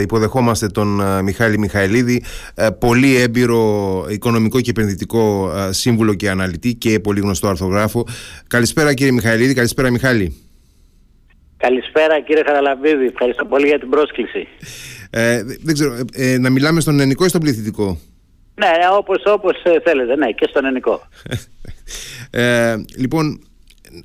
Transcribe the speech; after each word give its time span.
Υποδεχόμαστε 0.00 0.66
τον 0.66 1.00
ε, 1.00 1.22
Μιχάλη 1.22 1.58
Μιχαηλίδη, 1.58 2.22
ε, 2.54 2.68
πολύ 2.78 3.16
έμπειρο 3.16 4.06
οικονομικό 4.10 4.60
και 4.60 4.70
επενδυτικό 4.70 5.52
ε, 5.56 5.72
σύμβουλο 5.72 6.14
και 6.14 6.30
αναλυτή 6.30 6.74
και 6.74 7.00
πολύ 7.00 7.20
γνωστό 7.20 7.48
αρθογράφο. 7.48 8.06
Καλησπέρα 8.46 8.94
κύριε 8.94 9.12
Μιχαηλίδη, 9.12 9.54
καλησπέρα 9.54 9.90
Μιχάλη. 9.90 10.36
Καλησπέρα 11.56 12.20
κύριε 12.20 12.42
Χαραλαμπίδη, 12.46 13.04
ευχαριστώ 13.04 13.44
πολύ 13.44 13.66
για 13.66 13.78
την 13.78 13.88
πρόσκληση. 13.88 14.48
Ε, 15.10 15.42
δεν 15.62 15.74
ξέρω, 15.74 15.96
να 16.40 16.50
μιλάμε 16.50 16.80
στον 16.80 17.00
ελληνικό 17.00 17.24
ή 17.24 17.28
στον 17.28 17.40
πληθυντικό; 17.40 17.98
Ναι, 18.54 18.68
όπως, 18.98 19.22
όπως 19.26 19.52
θέλετε, 19.84 20.16
ναι, 20.16 20.30
και 20.30 20.46
στον 20.48 20.64
ελληνικό. 20.64 21.08
ε, 22.30 22.74
λοιπόν, 22.96 23.40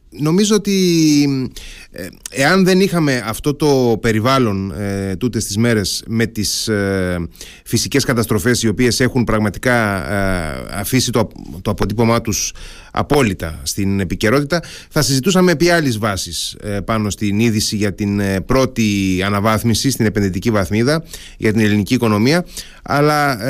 νομίζω 0.10 0.56
ότι 0.56 1.52
ε, 1.92 2.08
εάν 2.30 2.64
δεν 2.64 2.80
είχαμε 2.80 3.24
αυτό 3.26 3.54
το 3.54 3.98
περιβάλλον 4.02 4.72
ε, 4.72 5.16
τούτες 5.16 5.46
τις 5.46 5.58
μέρες 5.58 6.04
με 6.08 6.26
τις 6.26 6.68
ε, 6.68 7.28
φυσικές 7.66 8.06
καταστροφές 8.06 8.64
οι 8.64 8.68
οποίες 8.68 9.00
έχουν 9.00 9.24
πραγματικά 9.24 10.10
ε, 10.12 10.66
αφήσει 10.72 11.12
το, 11.12 11.28
το 11.62 11.72
αποτύπωμά 11.72 12.22
τους 12.22 12.54
απόλυτα 12.96 13.60
στην 13.64 14.00
επικαιρότητα. 14.00 14.62
Θα 14.90 15.02
συζητούσαμε 15.02 15.52
επί 15.52 15.70
άλλης 15.70 15.98
βάσης 15.98 16.56
ε, 16.62 16.80
πάνω 16.80 17.10
στην 17.10 17.40
είδηση 17.40 17.76
για 17.76 17.94
την 17.94 18.22
πρώτη 18.46 19.22
αναβάθμιση 19.26 19.90
στην 19.90 20.06
επενδυτική 20.06 20.52
βαθμίδα 20.52 21.04
για 21.38 21.52
την 21.52 21.62
ελληνική 21.62 21.94
οικονομία. 21.94 22.46
Αλλά 22.84 23.46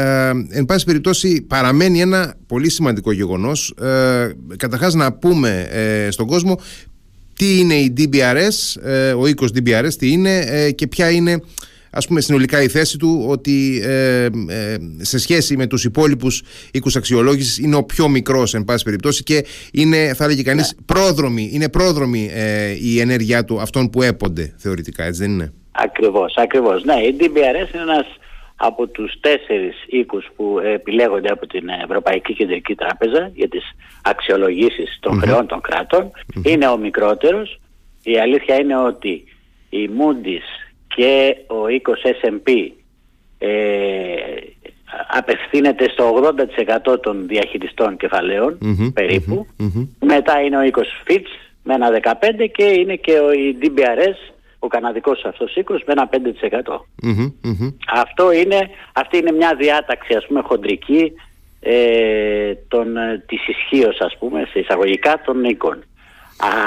εν 0.49 0.65
πάση 0.65 0.85
περιπτώσει 0.85 1.41
παραμένει 1.41 2.01
ένα 2.01 2.35
πολύ 2.47 2.69
σημαντικό 2.69 3.11
γεγονός. 3.11 3.73
Καταρχάς 4.57 4.93
να 4.93 5.13
πούμε 5.13 5.67
στον 6.09 6.27
κόσμο 6.27 6.59
τι 7.33 7.59
είναι 7.59 7.73
η 7.73 7.93
DBRS, 7.97 8.81
ε, 8.83 9.11
ο 9.11 9.27
οίκος 9.27 9.51
DBRS, 9.55 9.93
τι 9.97 10.11
είναι 10.11 10.37
ε, 10.37 10.71
και 10.71 10.87
ποια 10.87 11.09
είναι 11.09 11.41
ας 11.93 12.07
πούμε 12.07 12.21
συνολικά 12.21 12.61
η 12.61 12.67
θέση 12.67 12.97
του 12.97 13.25
ότι 13.29 13.81
ε, 13.83 14.27
σε 14.97 15.19
σχέση 15.19 15.57
με 15.57 15.67
τους 15.67 15.83
υπόλοιπους 15.83 16.43
οίκους 16.73 16.95
αξιολόγησης 16.95 17.57
είναι 17.57 17.75
ο 17.75 17.83
πιο 17.83 18.07
μικρός 18.07 18.53
εν 18.53 18.63
πάση 18.63 18.83
περιπτώσει 18.83 19.23
και 19.23 19.45
είναι 19.73 20.13
θα 20.13 20.23
έλεγε 20.23 20.43
κανείς 20.43 20.75
ναι. 20.75 20.85
πρόδρομη, 20.85 21.49
είναι 21.53 21.69
πρόδρομη 21.69 22.29
η 22.81 22.99
ενέργειά 22.99 23.45
του 23.45 23.61
αυτών 23.61 23.89
που 23.89 24.01
έπονται 24.01 24.53
θεωρητικά 24.57 25.03
έτσι 25.03 25.21
δεν 25.21 25.31
είναι; 25.31 25.53
Ακριβώς, 25.71 26.33
ακριβώς. 26.35 26.83
Ναι, 26.83 26.93
η 26.93 27.15
DBRS 27.19 27.73
είναι 27.73 27.81
ένας 27.81 28.05
από 28.55 28.87
τους 28.87 29.19
τέσσερις 29.19 29.75
οίκους 29.87 30.29
που 30.35 30.59
επιλέγονται 30.59 31.29
από 31.29 31.47
την 31.47 31.69
Ευρωπαϊκή 31.83 32.33
Κεντρική 32.33 32.75
Τράπεζα 32.75 33.31
για 33.33 33.47
τις 33.47 33.63
αξιολογήσεις 34.03 34.97
των 34.99 35.19
χρεών 35.19 35.47
των 35.47 35.61
κρατων 35.61 36.11
είναι 36.43 36.67
ο 36.67 36.77
μικρότερος. 36.77 37.59
Η 38.03 38.19
αλήθεια 38.19 38.55
είναι 38.55 38.77
ότι 38.77 39.23
η 39.69 39.89
Moody's 39.97 40.62
και 40.95 41.37
ο 41.47 41.67
οίκος 41.67 42.01
S&P 42.21 42.71
ε, 43.37 43.47
απευθύνεται 45.09 45.89
στο 45.89 46.33
80% 46.93 47.01
των 47.01 47.27
διαχειριστών 47.27 47.97
περίπου. 48.93 49.47
Μετά 49.99 50.41
είναι 50.41 50.57
ο 50.57 50.63
οίκος 50.63 51.03
Fitch 51.07 51.27
με 51.63 51.73
ένα 51.73 51.89
15% 52.03 52.13
και 52.51 52.63
είναι 52.63 52.95
και 52.95 53.19
ο, 53.19 53.31
η 53.31 53.57
DBRS 53.61 54.33
ο 54.59 54.67
καναδικός 54.67 55.25
αυτός 55.25 55.55
οίκος 55.55 55.83
με 55.85 55.93
ένα 55.93 56.09
5%. 56.11 56.17
Αυτό 57.93 58.31
είναι, 58.31 58.69
αυτή 58.93 59.17
είναι 59.17 59.31
μια 59.31 59.55
διάταξη 59.55 60.13
ας 60.13 60.25
πούμε 60.27 60.41
χοντρική 60.41 61.11
ε, 61.59 62.53
των, 62.67 62.97
ε, 62.97 63.23
της 63.27 63.47
ισχύως 63.47 63.99
ας 63.99 64.17
πούμε 64.19 64.47
σε 64.51 64.59
εισαγωγικά 64.59 65.21
των 65.25 65.43
οίκων. 65.43 65.83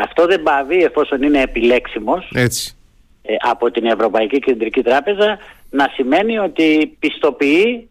Αυτό 0.03 0.27
δεν 0.27 0.43
πάβει 0.43 0.83
εφόσον 0.83 1.23
είναι 1.23 1.41
επιλέξιμος 1.41 2.31
Έτσι. 2.35 2.77
Ε, 3.27 3.35
από 3.39 3.71
την 3.71 3.87
Ευρωπαϊκή 3.87 4.39
Κεντρική 4.39 4.83
Τράπεζα 4.83 5.39
να 5.71 5.91
σημαίνει 5.95 6.39
ότι 6.39 6.97
πιστοποιεί 6.99 7.91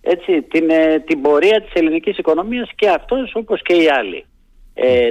έτσι, 0.00 0.42
την, 0.42 0.70
ε, 0.70 0.98
την 1.06 1.20
πορεία 1.20 1.62
της 1.62 1.72
ελληνικής 1.72 2.18
οικονομίας 2.18 2.70
και 2.74 2.88
αυτός 2.88 3.34
όπως 3.34 3.62
και 3.62 3.74
οι 3.74 3.88
άλλοι. 3.88 4.24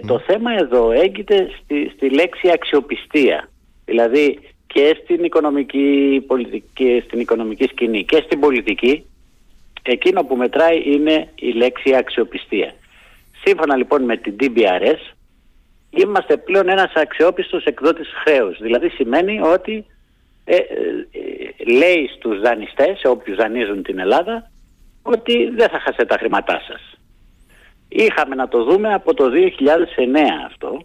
Το 0.08 0.20
θέμα 0.20 0.52
εδώ 0.52 0.92
έγκυται 0.92 1.50
στη, 1.64 1.92
στη 1.96 2.10
λέξη 2.10 2.50
αξιοπιστία. 2.54 3.50
Δηλαδή 3.86 4.40
και 4.68 4.98
στην 5.04 5.24
οικονομική, 5.24 6.24
πολιτική, 6.28 7.04
στην 7.06 7.20
οικονομική 7.20 7.64
σκηνή 7.64 8.04
και 8.04 8.22
στην 8.26 8.40
πολιτική 8.40 9.06
εκείνο 9.84 10.24
που 10.24 10.36
μετράει 10.36 10.82
είναι 10.86 11.28
η 11.36 11.52
λέξη 11.52 11.96
αξιοπιστία. 11.96 12.74
Σύμφωνα 13.46 13.76
λοιπόν 13.76 14.04
με 14.04 14.18
την 14.18 14.36
DBRS 14.40 15.14
είμαστε 15.96 16.38
πλέον 16.38 16.70
ένας 16.70 16.92
αξιόπιστος 16.96 17.66
εκδότης 17.66 18.08
χρέους. 18.24 18.58
Δηλαδή 18.62 18.90
σημαίνει 18.90 19.40
ότι 19.42 19.86
ε, 20.46 20.56
ε, 20.56 20.64
λέει 21.72 22.10
στους 22.16 22.40
δανειστές, 22.40 23.00
σε 23.00 23.08
όποιους 23.08 23.38
δανείζουν 23.38 23.84
την 23.84 24.00
Ελλάδα, 24.00 24.52
ότι 25.02 25.50
δεν 25.56 25.70
θα 25.70 25.80
χάσετε 25.80 26.06
τα 26.06 26.18
χρήματά 26.18 26.62
σας. 26.68 26.98
Είχαμε 27.88 28.36
να 28.36 28.48
το 28.48 28.64
δούμε 28.64 28.94
από 28.94 29.14
το 29.14 29.26
2009 29.26 29.30
αυτό. 30.46 30.82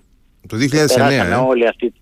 Το 0.48 0.56
2009, 0.56 1.30
ε; 1.30 1.34
όλη 1.34 1.66
αυτή 1.66 1.92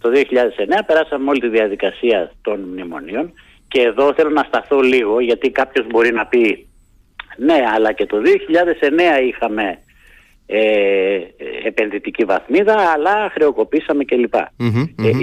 το 0.00 0.10
2009 0.12 0.84
περάσαμε 0.86 1.30
όλη 1.30 1.40
τη 1.40 1.48
διαδικασία 1.48 2.32
των 2.42 2.60
μνημονίων 2.60 3.32
και 3.68 3.80
εδώ 3.80 4.14
θέλω 4.14 4.30
να 4.30 4.42
σταθώ 4.42 4.80
λίγο 4.80 5.20
γιατί 5.20 5.50
κάποιος 5.50 5.86
μπορεί 5.86 6.12
να 6.12 6.26
πει 6.26 6.68
ναι 7.36 7.62
αλλά 7.74 7.92
και 7.92 8.06
το 8.06 8.16
2009 8.16 9.26
είχαμε 9.28 9.78
ε, 10.50 11.18
επενδυτική 11.64 12.24
βαθμίδα 12.24 12.74
αλλά 12.74 13.30
χρεοκοπήσαμε 13.30 14.04
κλπ. 14.04 14.34
Ε, 14.34 14.44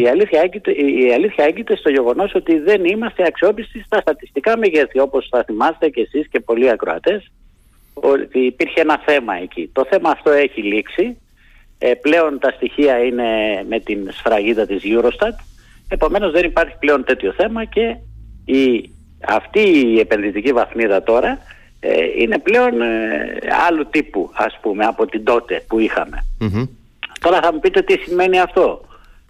η, 0.02 0.08
αλήθεια 0.08 0.42
έγκυται, 0.42 0.72
η 0.72 1.14
αλήθεια 1.14 1.46
έγκυται 1.46 1.76
στο 1.76 1.90
γεγονός 1.90 2.34
ότι 2.34 2.60
δεν 2.60 2.86
είμαστε 2.86 3.24
αξιόπιστοι 3.28 3.84
στα 3.84 4.00
στατιστικά 4.00 4.58
μεγέθη 4.58 5.00
όπως 5.00 5.28
θα 5.32 5.44
θυμάστε 5.44 5.90
και 5.90 6.02
εσείς 6.02 6.28
και 6.28 6.40
πολλοί 6.40 6.70
ακροατές 6.70 7.32
ότι 7.94 8.40
υπήρχε 8.40 8.82
ένα 8.82 9.02
θέμα 9.06 9.36
εκεί. 9.36 9.70
Το 9.74 9.86
θέμα 9.90 10.10
αυτό 10.10 10.32
έχει 10.32 10.62
λήξει 10.62 11.18
ε, 11.78 11.94
πλέον 11.94 12.40
τα 12.40 12.52
στοιχεία 12.52 12.98
είναι 12.98 13.26
με 13.70 13.80
την 13.80 14.12
σφραγίδα 14.12 14.66
της 14.66 14.84
Eurostat. 14.86 15.36
Επομένως 15.88 16.32
δεν 16.32 16.46
υπάρχει 16.46 16.76
πλέον 16.80 17.04
τέτοιο 17.04 17.32
θέμα 17.32 17.66
και 17.66 17.96
η, 18.46 18.90
αυτή 19.28 19.60
η 19.60 20.00
επενδυτική 20.00 20.52
βαθμίδα 20.54 21.04
τώρα 21.04 21.30
ε, 21.30 21.40
είναι 22.18 22.40
πλέον 22.40 22.82
ε, 22.82 23.40
άλλου 23.68 23.88
τύπου 23.90 24.30
ας 24.34 24.58
πούμε 24.62 24.86
από 24.86 25.06
την 25.06 25.24
τότε 25.24 25.64
που 25.68 25.80
είχαμε. 25.80 26.26
Τώρα 27.20 27.40
θα 27.42 27.54
μου 27.54 27.60
πείτε 27.60 27.82
τι 27.82 27.98
σημαίνει 27.98 28.40
αυτό. 28.40 28.88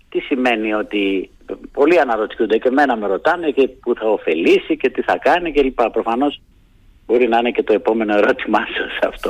Τι 0.10 0.20
σημαίνει 0.20 0.74
ότι 0.74 1.30
πολλοί 1.72 2.00
αναρωτιούνται 2.00 2.58
και 2.58 2.68
εμένα 2.68 2.98
με 2.98 3.08
ρωτάνε 3.08 3.50
και 3.50 3.68
που 3.68 3.96
θα 3.96 4.08
ωφελήσει 4.08 4.78
και 4.78 4.90
τι 4.90 5.02
θα 5.02 5.18
κάνει 5.18 5.52
και 5.52 5.62
λοιπά. 5.62 5.92
Προφανώς 5.92 6.42
Μπορεί 7.08 7.28
να 7.28 7.38
είναι 7.38 7.52
και 7.52 7.64
το 7.64 7.74
επόμενο 7.74 8.18
ερώτημά 8.18 8.60
σας 8.60 9.10
αυτό. 9.14 9.30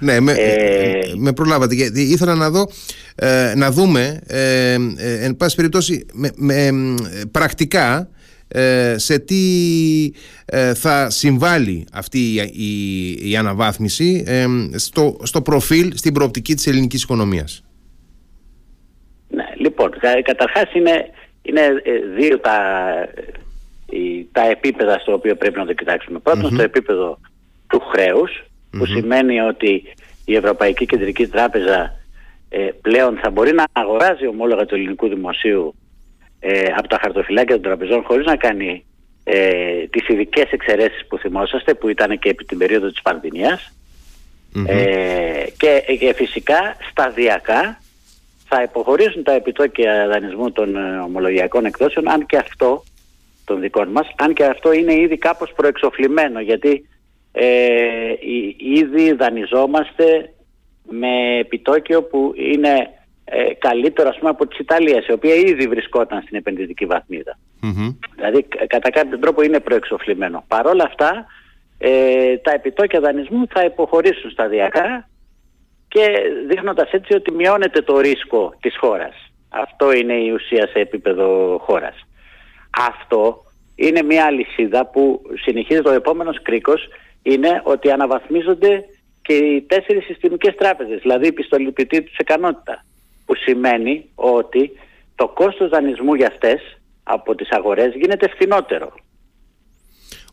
ναι, 0.00 0.20
με, 0.20 0.32
ε... 0.32 1.12
με 1.16 1.32
προλάβατε. 1.32 1.74
Γιατί 1.74 2.02
ήθελα 2.02 2.34
να 2.34 2.50
δω, 2.50 2.68
ε, 3.14 3.52
να 3.56 3.70
δούμε, 3.70 4.20
ε, 4.26 4.72
ε, 4.96 5.24
εν 5.24 5.36
πάση 5.36 5.56
περιπτώσει, 5.56 6.06
με, 6.36 6.70
πρακτικά 7.30 8.08
σε 8.96 9.18
τι 9.18 9.42
θα 10.74 11.10
συμβάλλει 11.10 11.86
αυτή 11.92 12.18
η, 12.52 13.30
η, 13.30 13.36
αναβάθμιση 13.36 14.24
στο, 14.76 15.16
στο 15.22 15.42
προφίλ, 15.42 15.92
στην 15.94 16.12
προοπτική 16.12 16.54
της 16.54 16.66
ελληνικής 16.66 17.02
οικονομίας; 17.02 17.64
Ναι, 19.28 19.44
λοιπόν, 19.56 19.90
καταρχάς 20.22 20.74
είναι, 20.74 21.10
είναι 21.42 21.60
δύο 22.16 22.38
τα 22.38 22.58
τα 24.32 24.42
επίπεδα 24.50 24.98
στο 24.98 25.12
οποίο 25.12 25.36
πρέπει 25.36 25.58
να 25.58 25.66
το 25.66 25.72
κοιτάξουμε. 25.72 26.18
Πρώτον, 26.18 26.52
στο 26.52 26.62
επίπεδο 26.62 27.18
του 27.68 27.80
χρεους 27.80 28.44
που 28.70 28.86
σημαίνει 28.86 29.40
ότι 29.40 29.82
η 30.24 30.34
Ευρωπαϊκή 30.34 30.86
Κεντρική 30.86 31.26
Τράπεζα 31.26 31.96
ε, 32.48 32.68
πλέον 32.82 33.18
θα 33.22 33.30
μπορεί 33.30 33.52
να 33.52 33.64
αγοράζει 33.72 34.26
ομόλογα 34.26 34.66
του 34.66 34.74
ελληνικού 34.74 35.08
δημοσίου 35.08 35.74
ε, 36.48 36.72
από 36.76 36.88
τα 36.88 36.98
χαρτοφυλάκια 37.00 37.54
των 37.54 37.62
τραπεζών 37.62 38.02
χωρίς 38.02 38.26
να 38.26 38.36
κάνει 38.36 38.84
ε, 39.24 39.86
τις 39.90 40.08
ειδικές 40.08 40.50
εξαιρέσεις 40.50 41.06
που 41.06 41.18
θυμόσαστε 41.18 41.74
που 41.74 41.88
ήταν 41.88 42.18
και 42.18 42.28
επί 42.28 42.44
την 42.44 42.58
περίοδο 42.58 42.90
της 42.90 43.02
πανδημιας 43.02 43.72
ε, 44.66 45.44
και, 45.56 45.96
και 45.98 46.12
φυσικά 46.14 46.76
σταδιακά 46.90 47.80
θα 48.48 48.62
υποχωρήσουν 48.62 49.22
τα 49.22 49.32
επιτόκια 49.32 50.06
δανεισμού 50.08 50.52
των 50.52 50.76
ε, 50.76 50.98
ομολογιακών 50.98 51.64
εκδόσεων 51.64 52.08
αν 52.08 52.26
και 52.26 52.36
αυτό 52.36 52.84
των 53.44 53.60
δικών 53.60 53.88
μας, 53.88 54.08
αν 54.16 54.34
και 54.34 54.44
αυτό 54.44 54.72
είναι 54.72 54.94
ήδη 54.94 55.16
κάπως 55.16 55.52
προεξοφλημένο, 55.56 56.40
γιατί 56.40 56.88
ε, 57.32 57.46
ήδη 58.56 59.12
δανειζόμαστε 59.12 60.32
με 60.90 61.38
επιτόκιο 61.38 62.02
που 62.02 62.32
είναι 62.36 62.90
ε, 63.28 63.54
καλύτερο 63.58 64.08
ας 64.08 64.18
πούμε 64.18 64.30
από 64.30 64.46
της 64.46 64.58
Ιταλίας, 64.58 65.06
η 65.06 65.12
οποία 65.12 65.34
ήδη 65.34 65.68
βρισκόταν 65.68 66.22
στην 66.22 66.36
επενδυτική 66.36 66.86
Δηλαδή 68.14 68.42
κατά 68.66 68.90
κάποιο 68.90 69.18
τρόπο 69.18 69.42
είναι 69.42 69.60
προεξοφλημένο. 69.60 70.44
Παρ' 70.48 70.66
όλα 70.66 70.84
αυτά 70.84 71.26
ε, 71.78 72.36
τα 72.36 72.52
επιτόκια 72.52 73.00
δανεισμού 73.00 73.46
θα 73.48 73.64
υποχωρήσουν 73.64 74.30
σταδιακά 74.30 75.08
και 75.88 76.06
δείχνοντας 76.48 76.90
έτσι 76.90 77.14
ότι 77.14 77.32
μειώνεται 77.32 77.82
το 77.82 78.00
ρίσκο 78.00 78.54
της 78.60 78.76
χώρας. 78.78 79.14
Αυτό 79.48 79.92
είναι 79.92 80.14
η 80.14 80.30
ουσία 80.30 80.66
σε 80.66 80.78
επίπεδο 80.78 81.58
χώρας. 81.62 82.06
Αυτό 82.70 83.44
είναι 83.74 84.02
μια 84.02 84.24
αλυσίδα 84.24 84.86
που 84.86 85.22
συνεχίζεται 85.34 85.88
ο 85.88 85.92
επόμενος 85.92 86.42
κρίκος 86.42 86.88
είναι 87.22 87.60
ότι 87.64 87.90
αναβαθμίζονται 87.90 88.84
και 89.22 89.34
οι 89.34 89.62
τέσσερις 89.62 90.04
συστημικές 90.04 90.54
τράπεζες, 90.54 91.00
δηλαδή 91.00 91.26
η 91.26 91.32
πιστοληπτική 91.32 92.02
τους 92.02 92.16
ικανότητα, 92.16 92.84
που 93.26 93.34
σημαίνει 93.34 94.10
ότι 94.14 94.72
το 95.14 95.28
κόστος 95.28 95.68
δανεισμού 95.68 96.14
για 96.14 96.26
αυτές 96.26 96.78
από 97.02 97.34
τις 97.34 97.50
αγορές 97.50 97.94
γίνεται 97.94 98.28
φθηνότερο. 98.28 98.94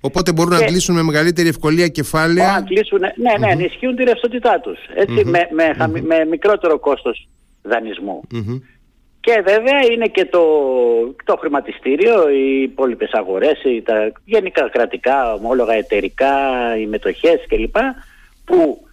Οπότε 0.01 0.31
μπορούν 0.31 0.51
να 0.51 0.57
αντλήσουν 0.57 0.95
με 0.95 1.01
μεγαλύτερη 1.01 1.47
ευκολία 1.47 1.87
κεφάλαια. 1.87 2.47
Να 2.47 2.53
αντλήσουν, 2.53 2.99
ναι, 2.99 3.37
ναι, 3.39 3.51
ενισχύουν 3.51 3.95
τη 3.95 4.03
ρευστότητά 4.03 4.59
τους, 4.59 4.79
με, 5.23 5.47
με, 5.51 6.01
με 6.01 6.25
μικρότερο 6.25 6.79
κόστος 6.79 7.27
δανεισμού. 7.61 8.21
Και 9.19 9.41
βέβαια 9.45 9.79
είναι 9.91 10.07
και 10.07 10.25
το, 10.25 10.41
το 11.23 11.35
χρηματιστήριο, 11.35 12.29
οι 12.29 12.61
υπόλοιπες 12.61 13.11
αγορές, 13.11 13.61
τα 13.83 14.11
γενικά 14.25 14.69
κρατικά, 14.69 15.33
ομόλογα 15.33 15.73
εταιρικά, 15.73 16.37
οι 16.77 16.85
μετοχές 16.85 17.45
κλπ. 17.47 17.75
που 18.45 18.87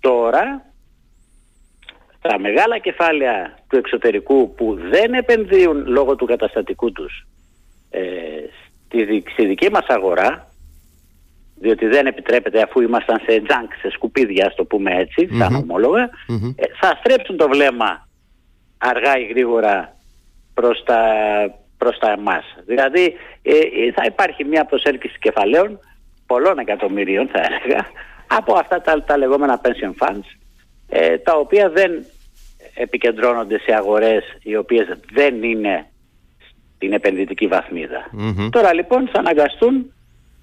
τώρα 0.00 0.71
τα 2.22 2.38
μεγάλα 2.38 2.78
κεφάλαια 2.78 3.58
του 3.68 3.76
εξωτερικού 3.76 4.54
που 4.54 4.78
δεν 4.90 5.14
επενδύουν 5.14 5.86
λόγω 5.86 6.16
του 6.16 6.26
καταστατικού 6.26 6.92
τους 6.92 7.26
ε, 7.90 8.00
στη, 8.86 9.24
στη 9.32 9.46
δική 9.46 9.70
μας 9.70 9.86
αγορά 9.86 10.52
διότι 11.62 11.86
δεν 11.86 12.06
επιτρέπεται 12.06 12.62
αφού 12.62 12.80
ήμασταν 12.80 13.20
σε 13.26 13.42
junk, 13.48 13.68
σε 13.80 13.90
σκουπίδια, 13.90 14.46
ας 14.46 14.54
το 14.54 14.64
πούμε 14.64 14.94
έτσι, 14.94 15.28
σαν 15.38 15.54
ομόλογα, 15.54 16.10
ε, 16.56 16.64
θα 16.80 16.98
στρέψουν 16.98 17.36
το 17.36 17.48
βλέμμα 17.48 18.08
αργά 18.78 19.18
ή 19.18 19.24
γρήγορα 19.24 19.96
προς 20.54 20.82
τα, 20.84 21.00
προς 21.78 21.98
τα 21.98 22.10
εμάς. 22.10 22.44
Δηλαδή 22.66 23.14
ε, 23.42 23.52
ε, 23.52 23.92
θα 23.92 24.04
υπάρχει 24.04 24.44
μια 24.44 24.64
προσέλκυση 24.64 25.18
κεφαλαίων 25.18 25.78
πολλών 26.26 26.58
εκατομμυρίων 26.58 27.28
θα 27.32 27.40
έλεγα 27.40 27.86
από 28.26 28.54
αυτά 28.54 28.80
τα, 28.80 29.04
τα 29.04 29.16
λεγόμενα 29.16 29.60
pension 29.64 30.06
funds 30.06 30.41
ε, 30.92 31.18
τα 31.18 31.36
οποία 31.36 31.70
δεν 31.70 32.04
επικεντρώνονται 32.74 33.58
σε 33.58 33.74
αγορές 33.74 34.24
οι 34.42 34.56
οποίες 34.56 34.86
δεν 35.12 35.42
είναι 35.42 35.86
στην 36.76 36.92
επενδυτική 36.92 37.48
Τώρα 38.50 38.74
λοιπόν 38.74 39.08
θα 39.12 39.18
αναγκαστούν 39.18 39.92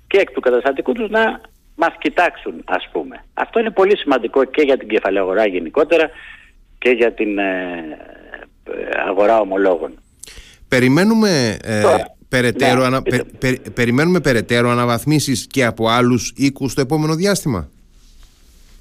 και 0.08 0.18
εκ 0.18 0.32
του 0.32 0.40
καταστατικού 0.40 0.92
τους 0.92 1.10
να 1.10 1.42
μας 1.76 1.94
κοιτάξουν 2.00 2.54
ας 2.66 2.90
πούμε. 2.92 3.24
Αυτό 3.34 3.60
είναι 3.60 3.72
πολύ 3.72 3.98
σημαντικό 3.98 4.44
και 4.44 4.62
για 4.62 4.78
την 4.78 4.88
κεφαλαία 4.88 5.22
αγορά 5.22 5.48
γενικότερα 5.48 6.10
και 6.78 6.90
για 6.90 7.14
την 7.14 7.40
αγορά 9.08 9.40
ομολόγων. 9.40 10.00
Περιμένουμε, 10.68 11.58
ε, 11.64 11.84
περαιτέρω, 12.30 12.80
ναι, 12.80 12.86
ανα, 12.86 13.02
περιμένουμε 13.74 14.20
περαιτέρω 14.20 14.70
αναβαθμίσεις 14.70 15.48
και 15.48 15.66
από 15.66 15.88
άλλους 15.88 16.34
οίκους 16.36 16.72
στο 16.72 16.82
επόμενο 16.82 17.16
διάστημα; 17.16 17.70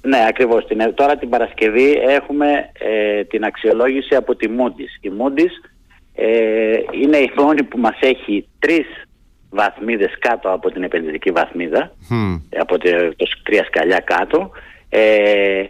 Ναι, 0.09 0.25
ακριβώς. 0.27 0.65
Την, 0.65 0.93
τώρα 0.93 1.17
την 1.17 1.29
Παρασκευή 1.29 1.91
έχουμε 1.91 2.69
ε, 2.79 3.23
την 3.23 3.43
αξιολόγηση 3.43 4.15
από 4.15 4.35
τη 4.35 4.47
Moody's. 4.57 4.93
Η 5.01 5.11
Moody's 5.19 5.69
ε, 6.15 6.77
είναι 7.01 7.17
η 7.17 7.31
μόνη 7.37 7.63
που 7.63 7.77
μας 7.77 7.97
έχει 7.99 8.47
τρεις 8.59 8.87
βαθμίδες 9.49 10.17
κάτω 10.19 10.51
από 10.51 10.71
την 10.71 10.83
επενδυτική 10.83 11.31
βαθμίδα, 11.31 11.91
από 12.59 12.77
το, 12.77 12.89
το 13.15 13.25
τρία 13.43 13.63
σκαλιά 13.63 13.99
κάτω. 13.99 14.51
Ε, 14.89 15.63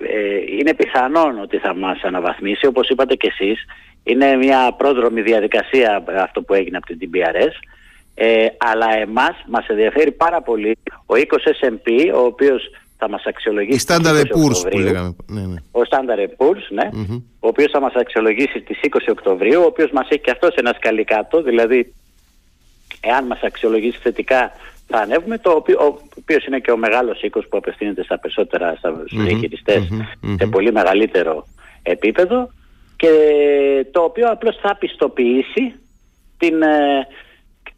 ε, 0.00 0.36
είναι 0.58 0.74
πιθανόν 0.74 1.40
ότι 1.40 1.58
θα 1.58 1.74
μας 1.74 2.02
αναβαθμίσει 2.02 2.66
όπως 2.66 2.88
είπατε 2.88 3.14
και 3.14 3.32
εσείς 3.38 3.64
είναι 4.02 4.36
μια 4.36 4.74
πρόδρομη 4.76 5.22
διαδικασία 5.22 6.04
αυτό 6.16 6.42
που 6.42 6.54
έγινε 6.54 6.76
από 6.76 6.86
την 6.86 6.98
TBRS 7.00 7.52
ε, 8.14 8.46
αλλά 8.58 8.98
εμάς 8.98 9.44
μας 9.48 9.66
ενδιαφέρει 9.66 10.12
πάρα 10.12 10.42
πολύ 10.42 10.78
ο 11.06 11.16
οίκος 11.16 11.44
S&P 11.60 12.12
ο 12.14 12.18
οποίος 12.18 12.70
θα 12.98 13.08
μας 13.08 13.24
αξιολογήσει 13.24 13.78
η 13.78 13.86
Standard 13.88 14.22
Poor's 14.22 14.70
που 14.70 14.78
λέγαμε. 14.78 15.16
Ναι, 15.26 15.40
ναι. 15.40 15.56
ο 15.70 15.80
Standard 15.90 16.30
Poor's 16.36 16.66
ναι, 16.68 16.88
ο 17.40 17.48
οποίος 17.48 17.70
θα 17.70 17.80
μας 17.80 17.94
αξιολογήσει 17.94 18.60
τις 18.60 18.78
20 18.82 18.98
Οκτωβρίου 19.10 19.60
ο 19.60 19.64
οποίος 19.64 19.90
μας 19.90 20.08
έχει 20.08 20.20
και 20.20 20.30
αυτός 20.30 20.54
ένα 20.54 20.72
σκαλί 20.76 21.04
κάτω 21.04 21.42
δηλαδή 21.42 21.94
εάν 23.00 23.26
μας 23.26 23.40
αξιολογήσει 23.42 23.98
θετικά 24.02 24.52
θα 24.88 24.98
ανέβουμε, 24.98 25.38
το 25.38 25.50
οποίο, 25.50 25.78
ο 25.80 25.98
οποίος 26.18 26.46
είναι 26.46 26.58
και 26.58 26.70
ο 26.70 26.76
μεγάλος 26.76 27.22
οίκος 27.22 27.48
που 27.48 27.56
απευθύνεται 27.56 28.02
στα 28.02 28.18
περισσότερα 28.18 28.74
στους 28.76 29.22
διαχειριστες 29.24 29.88
σε 30.38 30.46
πολύ 30.46 30.72
μεγαλύτερο 30.72 31.46
επίπεδο 31.82 32.50
και 32.96 33.10
το 33.90 34.00
οποίο 34.00 34.30
απλώς 34.30 34.56
θα 34.56 34.76
πιστοποιήσει 34.76 35.74
την, 36.38 36.62
ε, 36.62 37.06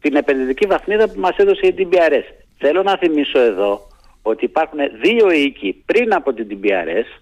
την 0.01 0.15
επενδυτική 0.15 0.65
βαθμίδα 0.65 1.09
που 1.09 1.19
μας 1.19 1.37
έδωσε 1.37 1.67
η 1.67 1.75
DBRS. 1.77 2.33
Θέλω 2.57 2.83
να 2.83 2.97
θυμίσω 2.97 3.39
εδώ 3.39 3.87
ότι 4.21 4.45
υπάρχουν 4.45 4.79
δύο 5.01 5.31
οίκοι 5.31 5.83
πριν 5.85 6.13
από 6.13 6.33
την 6.33 6.47
DBRS 6.49 7.21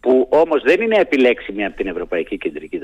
που 0.00 0.28
όμως 0.30 0.62
δεν 0.62 0.80
είναι 0.80 0.96
επιλέξιμοι 0.96 1.64
από 1.64 1.76
την 1.76 1.86
Ευρωπαϊκή 1.86 2.38
Κεντρική 2.38 2.80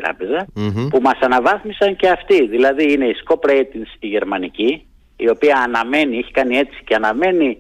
που 0.91 1.01
μας 1.03 1.19
αναβάθμισαν 1.21 1.97
και 1.97 2.09
αυτοί. 2.09 2.47
Δηλαδή 2.47 2.93
είναι 2.93 3.07
η 3.07 3.15
Scope 3.25 3.51
Ratings 3.51 3.91
η 3.99 4.07
γερμανική 4.07 4.87
η 5.17 5.31
οποία 5.31 5.57
αναμένει, 5.57 6.19
έχει 6.19 6.31
κάνει 6.31 6.57
έτσι 6.57 6.83
και 6.85 6.95
αναμένει 6.95 7.59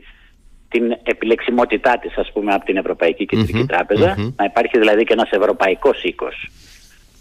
την 0.68 0.96
επιλεξιμότητά 1.02 1.98
της 1.98 2.16
ας 2.16 2.30
πούμε 2.32 2.54
από 2.54 2.64
την 2.64 2.76
Ευρωπαϊκή 2.76 3.26
Τράπεζα 3.66 4.32
να 4.36 4.44
υπάρχει 4.44 4.78
δηλαδή 4.78 5.04
και 5.04 5.12
ένας 5.12 5.30
ευρωπαϊκός 5.30 6.02
οίκος 6.02 6.50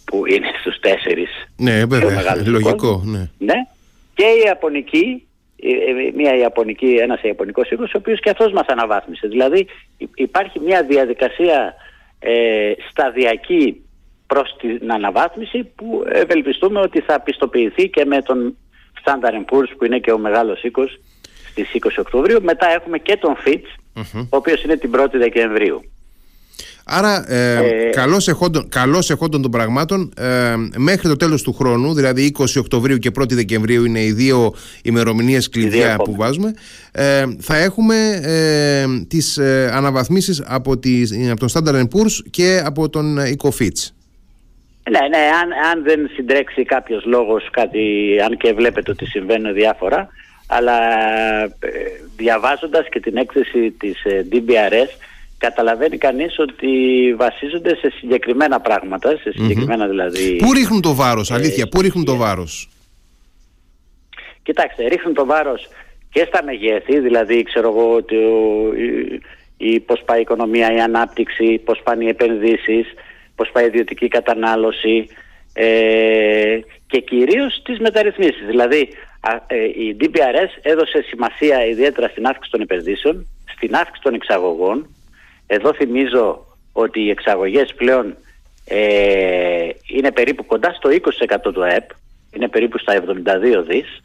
που 0.06 0.26
είναι 0.26 0.48
στους 0.60 0.80
τέσσερις 0.80 1.30
ναι 1.58 1.86
βέβαια, 1.86 2.36
λογικό 2.46 3.02
ναι. 3.06 3.30
ναι. 3.38 3.54
και 4.14 4.24
η 4.24 4.42
Ιαπωνική 4.46 5.27
μια 6.16 6.36
Ιαπωνική, 6.36 6.86
ένας 6.86 7.22
Ιαπωνικός 7.22 7.70
οίκος 7.70 7.94
ο 7.94 7.98
οποίος 7.98 8.20
και 8.20 8.30
αυτός 8.30 8.52
μας 8.52 8.66
αναβάθμισε 8.68 9.28
δηλαδή 9.28 9.68
υπάρχει 10.16 10.60
μια 10.60 10.84
διαδικασία 10.84 11.74
ε, 12.20 12.72
σταδιακή 12.90 13.82
προς 14.28 14.56
την 14.60 14.92
αναβάθμιση 14.92 15.64
που 15.64 16.04
ευελπιστούμε 16.12 16.80
ότι 16.80 17.02
θα 17.02 17.22
πιστοποιηθεί 17.22 17.90
και 17.90 18.06
με 18.06 18.22
τον 18.22 18.58
Standard 19.04 19.54
Poor's 19.54 19.72
που 19.78 19.86
είναι 19.86 20.00
και 20.00 20.12
ο 20.12 20.18
μεγάλος 20.18 20.64
οίκος 20.64 21.00
στις 21.50 21.70
20 21.74 21.90
Οκτωβρίου. 21.98 22.44
Μετά 22.44 22.68
έχουμε 22.70 22.98
και 22.98 23.18
τον 23.18 23.36
Fitch, 23.46 23.68
ο 24.30 24.38
οποίος 24.38 24.64
είναι 24.64 24.76
την 24.78 24.92
1η 24.96 25.12
Δεκεμβρίου. 25.12 25.82
Άρα, 26.90 27.32
ε, 27.32 27.56
ε, 27.56 27.90
καλώς, 27.90 28.28
εχόντων, 28.28 28.70
καλώς 28.70 29.10
εχόντων 29.10 29.42
των 29.42 29.52
πραγμάτων, 29.52 30.14
ε, 30.18 30.54
μέχρι 30.78 31.08
το 31.08 31.16
τέλος 31.16 31.42
του 31.42 31.54
χρόνου, 31.54 31.94
δηλαδή 31.94 32.34
20 32.40 32.58
Οκτωβρίου 32.58 32.98
και 32.98 33.12
1η 33.20 33.34
Δεκεμβρίου 33.34 33.86
είναι 33.86 34.02
οι 34.02 34.12
δύο 34.12 34.54
ημερομηνίες 34.84 35.50
κλειδιά 35.50 35.96
που 35.96 36.16
βάζουμε, 36.16 36.54
ε, 36.92 37.24
θα 37.40 37.58
έχουμε 37.58 38.20
ε, 38.24 38.86
τις 39.08 39.38
ε, 39.38 39.72
αναβαθμίσεις 39.74 40.44
από, 40.48 40.78
τις, 40.78 41.30
από 41.32 41.40
τον 41.40 41.50
Standard 41.50 41.82
Poor's 41.82 42.26
και 42.30 42.62
από 42.66 42.90
τον 42.90 43.18
Fitch. 43.44 43.92
Ναι, 44.90 45.08
ναι, 45.08 45.24
αν, 45.42 45.52
αν 45.72 45.84
δεν 45.84 46.10
συντρέξει 46.16 46.64
κάποιος 46.64 47.06
λόγος 47.06 47.50
κάτι, 47.52 48.16
αν 48.26 48.38
και 48.38 48.54
βλέπετε 48.54 48.92
ότι 48.92 49.06
συμβαίνουν 49.06 49.54
διάφορα, 49.54 50.10
αλλά 50.48 50.78
ε, 51.44 51.70
διαβάζοντας 52.18 52.90
και 52.90 53.00
την 53.00 53.18
έκθεση 53.18 53.72
της 53.72 54.04
ε, 54.04 54.28
DBRS 54.32 54.90
καταλαβαίνει 55.38 55.98
κανείς 55.98 56.40
ότι 56.40 56.68
βασίζονται 57.18 57.76
σε 57.76 57.90
συγκεκριμένα 58.00 58.60
πράγματα, 58.60 59.10
σε 59.10 59.32
συγκεκριμένα 59.32 59.88
δηλαδή... 59.88 60.36
Πού 60.36 60.54
ρίχνουν 60.54 60.82
το 60.82 60.94
βάρος, 60.96 61.32
αλήθεια, 61.32 61.64
ε, 61.64 61.70
πού 61.70 61.82
ρίχνουν 61.82 62.06
το 62.06 62.16
βάρος; 62.16 62.70
Κοιτάξτε, 64.44 64.88
ρίχνουν 64.88 65.14
το 65.14 65.26
βάρος 65.26 65.68
και 66.10 66.26
στα 66.28 66.44
μεγέθη, 66.44 67.00
δηλαδή 67.00 67.44
ξέρω 67.44 67.70
εγώ 67.70 67.94
ότι 67.94 68.16
η, 69.58 69.74
η, 69.74 69.80
πώς 69.80 70.02
πάει 70.06 70.18
η 70.18 70.22
οικονομία, 70.22 70.74
η 70.74 70.80
ανάπτυξη, 70.80 71.62
πώς 71.66 71.82
πάνε 71.84 72.04
οι 72.04 72.08
επενδύσεις, 72.08 72.94
πώς 73.36 73.50
πάει 73.52 73.64
η 73.64 73.68
ιδιωτική 73.68 74.08
κατανάλωση 74.08 75.08
ε, 75.54 76.60
και 76.88 77.00
κυρίως 77.00 77.62
τις 77.64 77.80
μεταρρυθμίσεις. 77.80 78.46
Δηλαδή 78.48 78.90
ε, 79.48 79.64
η 79.64 79.98
DPRS 80.02 80.52
έδωσε 80.62 81.02
σημασία 81.08 81.66
ιδιαίτερα 81.66 82.08
στην 82.08 82.26
αύξηση 82.26 82.52
των 82.52 82.62
επενδύσεων, 82.62 83.28
στην 83.56 83.76
αύξηση 83.76 84.02
των 84.02 84.14
εξαγωγών. 84.14 84.96
Εδώ 85.48 85.74
θυμίζω 85.74 86.46
ότι 86.72 87.02
οι 87.02 87.10
εξαγωγές 87.10 87.74
πλέον 87.76 88.18
ε, 88.66 89.70
είναι 89.88 90.12
περίπου 90.12 90.46
κοντά 90.46 90.74
στο 90.74 90.90
20% 91.48 91.54
του 91.54 91.64
ΑΕΠ, 91.64 91.90
είναι 92.32 92.48
περίπου 92.48 92.78
στα 92.78 92.94
72 92.94 93.66
δις, 93.68 94.02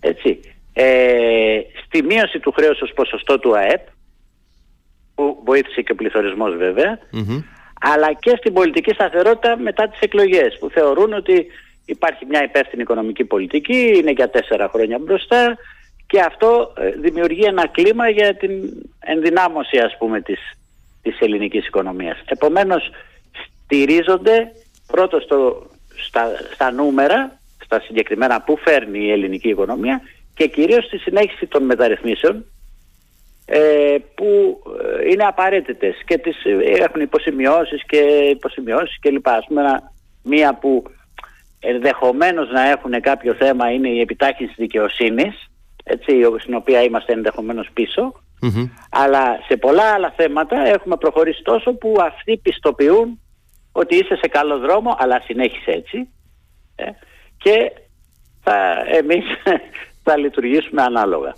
έτσι. 0.00 0.40
Ε, 0.72 1.60
στη 1.84 2.02
μείωση 2.02 2.38
του 2.38 2.52
χρέους 2.52 2.80
ως 2.80 2.92
ποσοστό 2.94 3.38
του 3.38 3.56
ΑΕΠ, 3.56 3.86
που 5.14 5.42
βοήθησε 5.44 5.82
και 5.82 5.92
ο 5.92 5.94
πληθωρισμός 5.94 6.54
αλλά 7.84 8.12
και 8.12 8.36
στην 8.36 8.52
πολιτική 8.52 8.94
σταθερότητα 8.94 9.56
μετά 9.56 9.88
τις 9.88 10.00
εκλογές 10.00 10.56
που 10.60 10.70
θεωρούν 10.70 11.12
ότι 11.12 11.46
υπάρχει 11.84 12.26
μια 12.26 12.42
υπεύθυνη 12.42 12.82
οικονομική 12.82 13.24
πολιτική, 13.24 13.92
είναι 13.96 14.10
για 14.10 14.30
τέσσερα 14.30 14.68
χρόνια 14.68 14.98
μπροστά 14.98 15.58
και 16.06 16.20
αυτό 16.20 16.72
ε, 16.76 16.90
δημιουργεί 16.90 17.44
ένα 17.44 17.68
κλίμα 17.68 18.08
για 18.08 18.36
την 18.36 18.50
ενδυνάμωση 19.00 19.78
ας 19.78 19.96
πούμε 19.98 20.20
της, 20.20 20.40
της 21.02 21.20
ελληνικής 21.20 21.66
οικονομίας. 21.66 22.22
Επομένως 22.24 22.90
στηρίζονται 23.64 24.52
πρώτο 24.86 25.20
στο, 25.20 25.66
στα, 26.06 26.26
στα 26.54 26.70
νούμερα, 26.70 27.40
στα 27.64 27.80
συγκεκριμένα 27.80 28.40
που 28.42 28.56
φέρνει 28.56 28.98
η 28.98 29.10
ελληνική 29.10 29.48
οικονομία 29.48 30.00
και 30.34 30.46
κυρίως 30.46 30.84
στη 30.84 30.98
συνέχιση 30.98 31.46
των 31.46 31.64
μεταρρυθμίσεων 31.64 32.44
ε, 33.44 33.96
που 34.14 34.62
ε, 34.82 35.10
είναι 35.10 35.24
απαραίτητες 35.24 35.94
και 36.06 36.18
τις 36.18 36.44
ε, 36.44 36.82
έχουν 36.82 37.00
υποσημειώσεις 37.00 37.82
και 37.86 37.98
υποσημειώσεις 38.30 38.98
και 39.00 39.10
λοιπά. 39.10 39.32
Ας 39.32 39.44
πούμε 39.48 39.62
μία 40.22 40.54
που 40.54 40.82
ενδεχομένως 41.60 42.50
να 42.50 42.68
έχουν 42.68 43.00
κάποιο 43.00 43.34
θέμα 43.34 43.70
είναι 43.70 43.88
η 43.88 44.00
επιτάχυνση 44.00 44.54
δικαιοσύνης 44.56 45.50
έτσι, 45.84 46.12
στην 46.38 46.54
οποία 46.54 46.82
είμαστε 46.82 47.12
ενδεχομένως 47.12 47.70
αλλά 48.90 49.38
σε 49.48 49.56
πολλά 49.56 49.82
άλλα 49.82 50.14
θέματα 50.16 50.56
έχουμε 50.66 50.96
προχωρήσει 50.96 51.42
τόσο 51.42 51.72
που 51.72 51.96
αυτοί 52.00 52.36
πιστοποιούν 52.36 53.20
ότι 53.72 53.94
είσαι 53.94 54.16
σε 54.16 54.28
καλό 54.28 54.58
δρόμο 54.58 54.96
αλλά 54.98 55.20
συνέχισε 55.24 55.70
έτσι. 55.70 56.08
Ε, 56.74 56.84
και 57.36 57.72
θα, 58.42 58.54
εμείς 58.98 59.24
θα 60.04 60.16
λειτουργήσουμε 60.16 60.82
ανάλογα. 60.82 61.34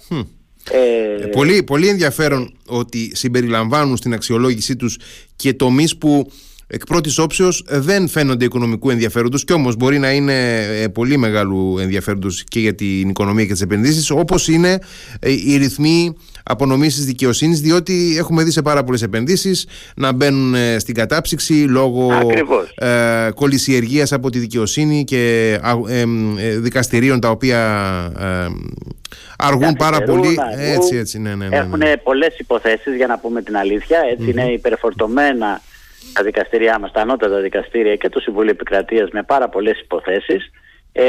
Ε, 0.71 1.27
πολύ, 1.27 1.63
πολύ 1.63 1.89
ενδιαφέρον 1.89 2.59
ότι 2.67 3.17
συμπεριλαμβάνουν 3.17 3.97
στην 3.97 4.13
αξιολόγησή 4.13 4.77
τους 4.77 4.99
και 5.37 5.55
τομείς 5.55 5.99
που 5.99 6.31
εκ 6.67 6.85
πρώτης 6.85 7.19
όψεως 7.19 7.65
δεν 7.69 8.09
φαίνονται 8.09 8.45
οικονομικού 8.45 8.91
ενδιαφέροντος 8.91 9.45
και 9.45 9.53
όμως 9.53 9.77
μπορεί 9.77 9.99
να 9.99 10.13
είναι 10.13 10.65
ε, 10.65 10.89
πολύ 10.89 11.17
μεγάλου 11.17 11.79
ενδιαφέροντος 11.79 12.45
και 12.45 12.61
για 12.61 12.75
την 12.75 13.09
οικονομία 13.09 13.45
και 13.45 13.53
τις 13.53 13.61
επενδύσεις, 13.61 14.11
όπως 14.11 14.49
είναι 14.49 14.79
ε, 15.21 15.31
οι 15.31 15.57
ρυθμοί 15.57 16.17
απονομή 16.45 16.87
τη 16.87 17.01
δικαιοσύνης, 17.01 17.61
διότι 17.61 18.17
έχουμε 18.19 18.43
δει 18.43 18.51
σε 18.51 18.63
πάρα 18.63 18.85
πολλές 18.85 19.03
επενδύσεις 19.03 19.67
να 19.97 20.13
μπαίνουν 20.13 20.55
ε, 20.55 20.79
στην 20.79 20.95
κατάψυξη 20.95 21.53
λόγω 21.53 22.11
ε, 22.75 23.29
κολυσιεργίας 23.35 24.13
από 24.13 24.31
τη 24.31 24.39
δικαιοσύνη 24.39 25.05
και 25.05 25.55
ε, 25.89 26.05
δικαστηρίων 26.59 27.21
τα 27.21 27.31
οποία 27.31 27.61
αργούν 29.39 29.73
πάρα 29.73 30.03
πολύ. 30.03 30.39
Έτσι, 30.57 30.97
έτσι, 30.97 31.21
ναι, 31.21 31.35
ναι, 31.35 31.49
ναι, 31.49 31.57
Έχουν 31.57 31.83
πολλές 32.03 32.39
υποθέσεις, 32.39 32.97
για 32.97 33.07
να 33.07 33.19
πούμε 33.19 33.43
την 33.43 33.57
αλήθεια. 33.57 34.01
είναι 34.19 34.53
υπερφορτωμένα 34.53 35.61
τα 36.13 36.23
δικαστήριά 36.23 36.79
μας, 36.79 36.93
τα 36.93 37.01
ανώτατα 37.01 37.41
δικαστήρια 37.41 37.97
και 37.97 38.09
το 38.09 38.21
Συμβούλιο 38.21 38.51
Επικρατείας 38.51 39.11
με 39.11 39.23
πάρα 39.23 39.49
πολλές 39.49 39.81
υποθέσεις. 39.81 40.51
Ε, 40.93 41.05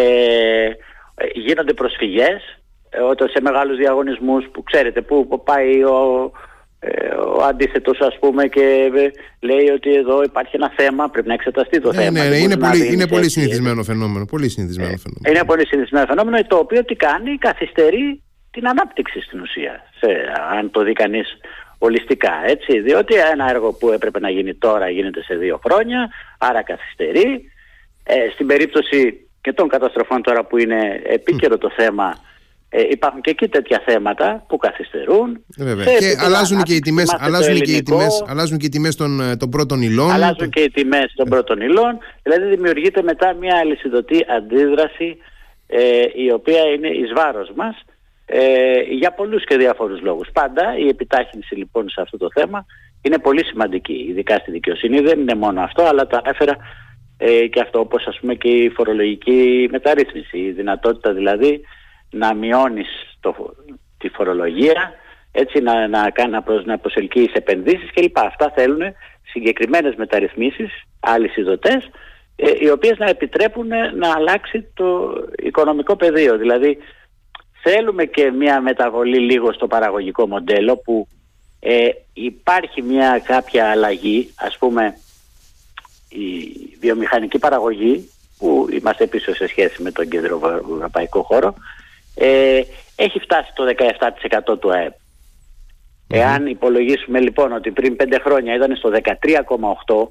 γίνονται 1.33 1.73
προσφυγές 1.73 2.41
ε, 2.43 2.64
όταν 3.09 3.29
σε 3.29 3.41
μεγάλους 3.41 3.77
διαγωνισμούς 3.77 4.45
που 4.51 4.63
ξέρετε 4.63 5.01
που 5.01 5.41
πάει 5.43 5.83
ο, 5.83 6.31
ε, 6.79 7.07
ο 7.15 7.43
αντίθετος 7.43 7.99
ας 7.99 8.17
πούμε 8.19 8.47
και 8.47 8.91
ε, 8.95 9.11
λέει 9.39 9.69
ότι 9.69 9.93
εδώ 9.93 10.23
υπάρχει 10.23 10.55
ένα 10.55 10.71
θέμα, 10.75 11.09
πρέπει 11.09 11.27
να 11.27 11.33
εξεταστεί 11.33 11.81
το 11.81 11.93
θέμα. 11.93 12.11
Ναι, 12.11 12.29
ναι, 12.29 12.37
είναι 12.37 12.57
πολύ, 12.57 12.93
είναι 12.93 13.07
πολύ 13.07 13.29
συνηθισμένο 13.29 13.83
φαινόμενο. 13.83 14.25
Πολύ 14.25 14.49
συνηθισμένο 14.49 14.97
φαινόμενο. 14.97 15.29
Είναι 15.29 15.45
πολύ 15.45 15.67
συνηθισμένο 15.67 16.05
φαινόμενο 16.05 16.43
το 16.47 16.57
οποίο 16.57 16.85
τι 16.85 16.95
κάνει, 16.95 17.37
καθυστερεί 17.37 18.23
την 18.51 18.67
ανάπτυξη 18.67 19.21
στην 19.21 19.39
ουσία. 19.39 19.83
Σε, 19.99 20.07
αν 20.57 20.71
το 20.71 20.83
δει 20.83 20.93
κανείς 20.93 21.27
ολιστικά 21.77 22.33
έτσι 22.45 22.79
διότι 22.79 23.13
ένα 23.15 23.49
έργο 23.49 23.73
που 23.73 23.91
έπρεπε 23.91 24.19
να 24.19 24.29
γίνει 24.29 24.53
τώρα 24.53 24.89
γίνεται 24.89 25.23
σε 25.23 25.35
δύο 25.35 25.59
χρόνια 25.63 26.09
άρα 26.37 26.63
καθυστερεί 26.63 27.51
ε, 28.03 28.29
στην 28.33 28.47
περίπτωση 28.47 29.29
και 29.41 29.53
των 29.53 29.67
καταστροφών 29.67 30.21
τώρα 30.21 30.45
που 30.45 30.57
είναι 30.57 31.01
επίκαιρο 31.03 31.57
το 31.57 31.71
θέμα 31.75 32.17
ε, 32.69 32.81
υπάρχουν 32.89 33.21
και 33.21 33.29
εκεί 33.29 33.47
τέτοια 33.47 33.81
θέματα 33.85 34.45
που 34.47 34.57
καθυστερούν. 34.57 35.43
Βέβαια. 35.57 35.85
Και 35.85 36.15
αλλάζουν 36.19 36.63
και, 36.63 36.73
οι 36.73 36.79
τιμές, 36.79 37.15
αλλάζουν, 37.19 37.59
και 37.61 37.75
οι 37.75 37.83
τιμές, 37.83 38.23
αλλάζουν 38.27 38.57
και 38.57 38.65
οι 38.65 38.69
τιμές 38.69 38.95
των, 38.95 39.21
ε, 39.21 39.35
των 39.37 39.49
πρώτων 39.49 39.81
υλών. 39.81 40.11
Αλλάζουν 40.11 40.49
και 40.49 40.61
οι 40.61 40.71
τιμές 40.71 41.13
των 41.15 41.29
πρώτων 41.29 41.61
υλών. 41.61 41.97
Δηλαδή 42.23 42.45
δημιουργείται 42.45 43.01
μετά 43.01 43.33
μια 43.33 43.57
αλυσιδωτή 43.57 44.25
αντίδραση 44.37 45.17
ε, 45.67 46.01
η 46.15 46.31
οποία 46.31 46.61
είναι 46.75 46.87
εις 46.87 47.13
βάρος 47.15 47.51
μας 47.55 47.75
ε, 48.25 48.79
για 48.89 49.11
πολλούς 49.11 49.43
και 49.43 49.57
διάφορους 49.57 50.01
λόγους. 50.01 50.27
Πάντα 50.33 50.77
η 50.77 50.87
επιτάχυνση 50.87 51.55
λοιπόν 51.55 51.89
σε 51.89 52.01
αυτό 52.01 52.17
το 52.17 52.27
θέμα 52.33 52.65
είναι 53.01 53.17
πολύ 53.17 53.45
σημαντική, 53.45 54.05
ειδικά 54.09 54.35
στη 54.35 54.51
δικαιοσύνη. 54.51 54.99
Δεν 54.99 55.19
είναι 55.19 55.35
μόνο 55.35 55.61
αυτό, 55.61 55.83
αλλά 55.83 56.07
το 56.07 56.19
ανέφερα 56.23 56.57
ε, 57.17 57.47
και 57.47 57.59
αυτό 57.59 57.79
όπως 57.79 58.05
ας 58.07 58.19
πούμε 58.19 58.35
και 58.35 58.49
η 58.49 58.69
φορολογική 58.69 59.67
μεταρρύθμιση. 59.71 60.37
Η 60.37 60.51
δυνατότητα 60.51 61.13
δηλαδή 61.13 61.61
να 62.15 62.33
μειώνεις 62.33 62.87
το, 63.19 63.55
τη 63.97 64.09
φορολογία, 64.09 64.93
έτσι 65.31 65.59
να, 65.59 65.87
να, 65.87 66.11
να, 66.29 66.41
προς, 66.41 66.65
να 66.65 66.77
προσελκύεις 66.77 67.33
επενδύσεις 67.33 67.91
κλπ. 67.93 68.19
Αυτά 68.19 68.51
θέλουν 68.55 68.81
συγκεκριμένες 69.23 69.95
μεταρρυθμίσεις, 69.95 70.71
άλλες 70.99 71.35
ειδωτές, 71.35 71.89
ε, 72.35 72.51
οι 72.59 72.69
οποίες 72.69 72.97
να 72.97 73.05
επιτρέπουν 73.05 73.67
να 73.95 74.13
αλλάξει 74.15 74.67
το 74.73 75.13
οικονομικό 75.37 75.95
πεδίο. 75.95 76.37
Δηλαδή 76.37 76.77
θέλουμε 77.61 78.05
και 78.05 78.31
μια 78.31 78.61
μεταβολή 78.61 79.19
λίγο 79.19 79.53
στο 79.53 79.67
παραγωγικό 79.67 80.27
μοντέλο 80.27 80.77
που 80.77 81.07
ε, 81.59 81.89
υπάρχει 82.13 82.81
μια 82.81 83.21
κάποια 83.25 83.69
αλλαγή, 83.69 84.33
ας 84.35 84.57
πούμε 84.57 84.97
η 86.09 86.77
βιομηχανική 86.79 87.39
παραγωγή 87.39 88.09
που 88.37 88.67
είμαστε 88.71 89.07
πίσω 89.07 89.35
σε 89.35 89.47
σχέση 89.47 89.81
με 89.81 89.91
τον 89.91 90.09
κέντρο 90.09 90.41
ευρωπαϊκό 90.75 91.21
χώρο 91.21 91.55
ε, 92.15 92.61
έχει 92.95 93.19
φτάσει 93.19 93.51
το 93.55 93.63
17% 94.53 94.59
του 94.59 94.71
ΑΕΠ. 94.71 94.93
Εάν 96.07 96.47
υπολογίσουμε 96.47 97.19
λοιπόν 97.19 97.51
ότι 97.51 97.71
πριν 97.71 97.95
5 97.99 98.17
χρόνια 98.23 98.55
ήταν 98.55 98.75
στο 98.75 98.89
13,8 98.89 100.07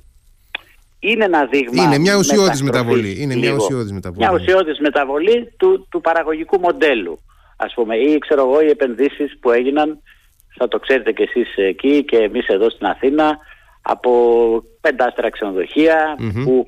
είναι 0.98 1.24
ένα 1.24 1.44
δείγμα. 1.44 1.82
Είναι 1.82 1.98
μια 1.98 2.16
ουσιώδης 2.16 2.62
μεταβολή. 2.62 3.22
Είναι 3.22 3.34
μια 3.34 3.52
ουσιώδης 3.52 3.92
μεταβολή. 3.92 4.26
Μια 4.26 4.34
ουσιώδης 4.40 4.78
μεταβολή 4.78 5.52
του, 5.56 5.86
του 5.90 6.00
παραγωγικού 6.00 6.60
μοντέλου 6.60 7.18
ας 7.56 7.72
πούμε 7.74 7.96
ή 7.96 8.18
ξέρω 8.18 8.42
εγώ 8.42 8.60
οι 8.60 8.68
επενδύσεις 8.68 9.38
που 9.40 9.50
έγιναν 9.50 9.98
θα 10.56 10.68
το 10.68 10.78
ξέρετε 10.78 11.12
και 11.12 11.22
εσείς 11.22 11.56
εκεί 11.56 12.04
και 12.04 12.16
εμείς 12.16 12.46
εδώ 12.46 12.70
στην 12.70 12.86
Αθήνα 12.86 13.38
από 13.82 14.10
πεντάστερα 14.80 15.28
που 16.44 16.66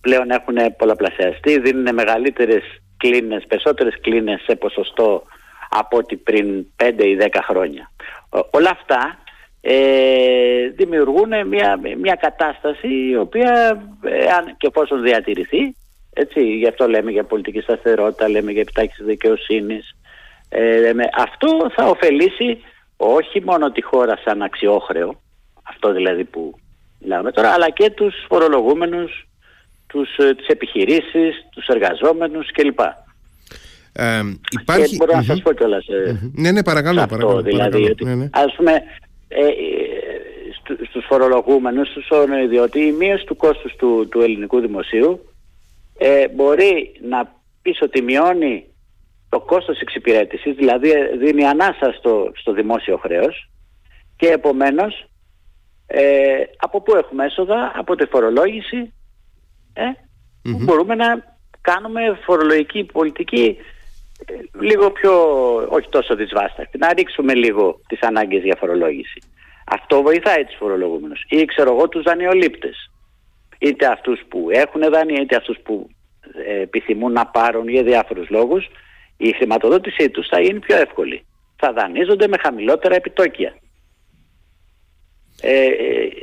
πλέον 0.00 0.30
έχουν 0.30 0.56
πολλαπλασιαστεί, 0.76 1.60
δίνουν 1.60 1.94
μεγαλύτερες 1.94 2.62
κλίνες, 3.02 3.44
περισσότερες 3.48 4.00
κλίνες 4.00 4.40
σε 4.42 4.56
ποσοστό 4.56 5.22
από 5.70 5.96
ό,τι 5.96 6.16
πριν 6.16 6.66
5 6.76 7.04
ή 7.04 7.16
10 7.20 7.26
χρόνια. 7.48 7.90
Όλα 8.50 8.70
αυτά 8.70 9.18
ε, 9.60 10.68
δημιουργούν 10.68 11.46
μια, 11.46 11.80
μια 11.98 12.14
κατάσταση 12.14 13.08
η 13.10 13.16
οποία 13.16 13.82
αν 14.38 14.56
και 14.56 14.66
εφόσον 14.66 15.02
διατηρηθεί 15.02 15.74
έτσι, 16.12 16.56
γι' 16.56 16.68
αυτό 16.68 16.88
λέμε 16.88 17.10
για 17.10 17.24
πολιτική 17.24 17.60
σταθερότητα, 17.60 18.28
λέμε 18.28 18.52
για 18.52 18.60
επιτάχυνση 18.60 19.04
δικαιοσύνης, 19.04 19.96
ε, 20.48 20.92
αυτό 21.16 21.70
θα 21.74 21.84
ωφελήσει 21.88 22.58
όχι 22.96 23.42
μόνο 23.44 23.70
τη 23.70 23.82
χώρα 23.82 24.18
σαν 24.24 24.42
αξιόχρεο, 24.42 25.20
αυτό 25.62 25.92
δηλαδή 25.92 26.24
που 26.24 26.54
μιλάμε 27.00 27.32
τώρα, 27.32 27.50
αλλά 27.50 27.70
και 27.70 27.90
τους 27.90 28.14
φορολογούμενους, 28.28 29.26
τους, 29.92 30.16
ε, 30.16 30.34
τις 30.34 30.46
επιχειρήσεις, 30.46 31.46
τους 31.50 31.66
εργαζόμενους 31.66 32.50
κλπ. 32.52 32.80
Ε, 33.92 34.22
υπάρχει... 34.60 34.90
Και 34.90 34.96
μπορώ 34.96 35.16
να 35.16 35.22
σας 35.22 35.42
πω 35.42 35.52
κιόλας 35.52 35.86
ε, 35.86 36.30
ναι, 36.34 36.50
ναι, 36.50 36.62
παρακαλώ, 36.62 37.00
αυτό, 37.00 37.16
παρακαλώ, 37.16 37.42
δηλαδή, 37.42 37.58
παρακαλώ, 37.58 37.90
ότι, 37.90 38.04
ναι, 38.04 38.14
ναι. 38.14 38.28
ας 38.32 38.54
πούμε, 38.56 38.72
ε, 39.28 39.46
ε 39.46 39.50
στους 40.88 41.04
φορολογούμενους, 41.08 41.88
στους 41.88 42.08
διότι 42.48 42.80
η 42.80 42.92
μείωση 42.92 43.24
του 43.24 43.36
κόστους 43.36 43.76
του, 43.76 44.08
του 44.10 44.20
ελληνικού 44.20 44.60
δημοσίου 44.60 45.20
ε, 45.98 46.28
μπορεί 46.28 46.92
να 47.08 47.32
πεις 47.62 47.80
ότι 47.82 48.02
μειώνει 48.02 48.66
το 49.28 49.40
κόστος 49.40 49.80
εξυπηρέτησης, 49.80 50.54
δηλαδή 50.54 50.90
δίνει 51.18 51.44
ανάσα 51.44 51.94
στο, 51.98 52.32
στο 52.34 52.52
δημόσιο 52.52 52.96
χρέος 52.96 53.50
και 54.16 54.26
επομένως 54.26 55.06
ε, 55.86 56.02
από 56.56 56.80
πού 56.80 56.96
έχουμε 56.96 57.24
έσοδα, 57.24 57.72
από 57.74 57.94
τη 57.94 58.06
φορολόγηση 58.06 58.92
ε, 59.72 59.82
μπορούμε 60.42 60.94
να 60.94 61.36
κάνουμε 61.60 62.18
φορολογική 62.24 62.84
πολιτική 62.84 63.56
ε, 64.26 64.34
λίγο 64.60 64.90
πιο, 64.90 65.12
όχι 65.68 65.88
τόσο 65.88 66.14
δυσβάσταχτη, 66.14 66.78
να 66.78 66.92
ρίξουμε 66.92 67.34
λίγο 67.34 67.80
τις 67.86 68.00
ανάγκες 68.00 68.42
για 68.42 68.56
φορολόγηση. 68.58 69.22
Αυτό 69.66 70.02
βοηθάει 70.02 70.44
τους 70.44 70.56
φορολογούμενους 70.58 71.24
ή 71.28 71.44
ξέρω 71.44 71.72
εγώ 71.72 71.88
τους 71.88 72.02
δανειολήπτες. 72.02 72.90
Είτε 73.58 73.86
αυτούς 73.86 74.20
που 74.28 74.48
έχουν 74.50 74.80
δάνεια 74.90 75.20
είτε 75.20 75.36
αυτούς 75.36 75.58
που 75.62 75.88
ε, 76.46 76.60
επιθυμούν 76.60 77.12
να 77.12 77.26
πάρουν 77.26 77.68
για 77.68 77.82
διάφορους 77.82 78.28
λόγους 78.28 78.68
η 79.16 79.32
χρηματοδότησή 79.32 80.10
τους 80.10 80.28
θα 80.28 80.40
είναι 80.40 80.58
πιο 80.58 80.76
εύκολη. 80.76 81.26
Θα 81.56 81.72
δανείζονται 81.72 82.28
με 82.28 82.36
χαμηλότερα 82.42 82.94
επιτόκια. 82.94 83.54
Ε, 85.40 85.68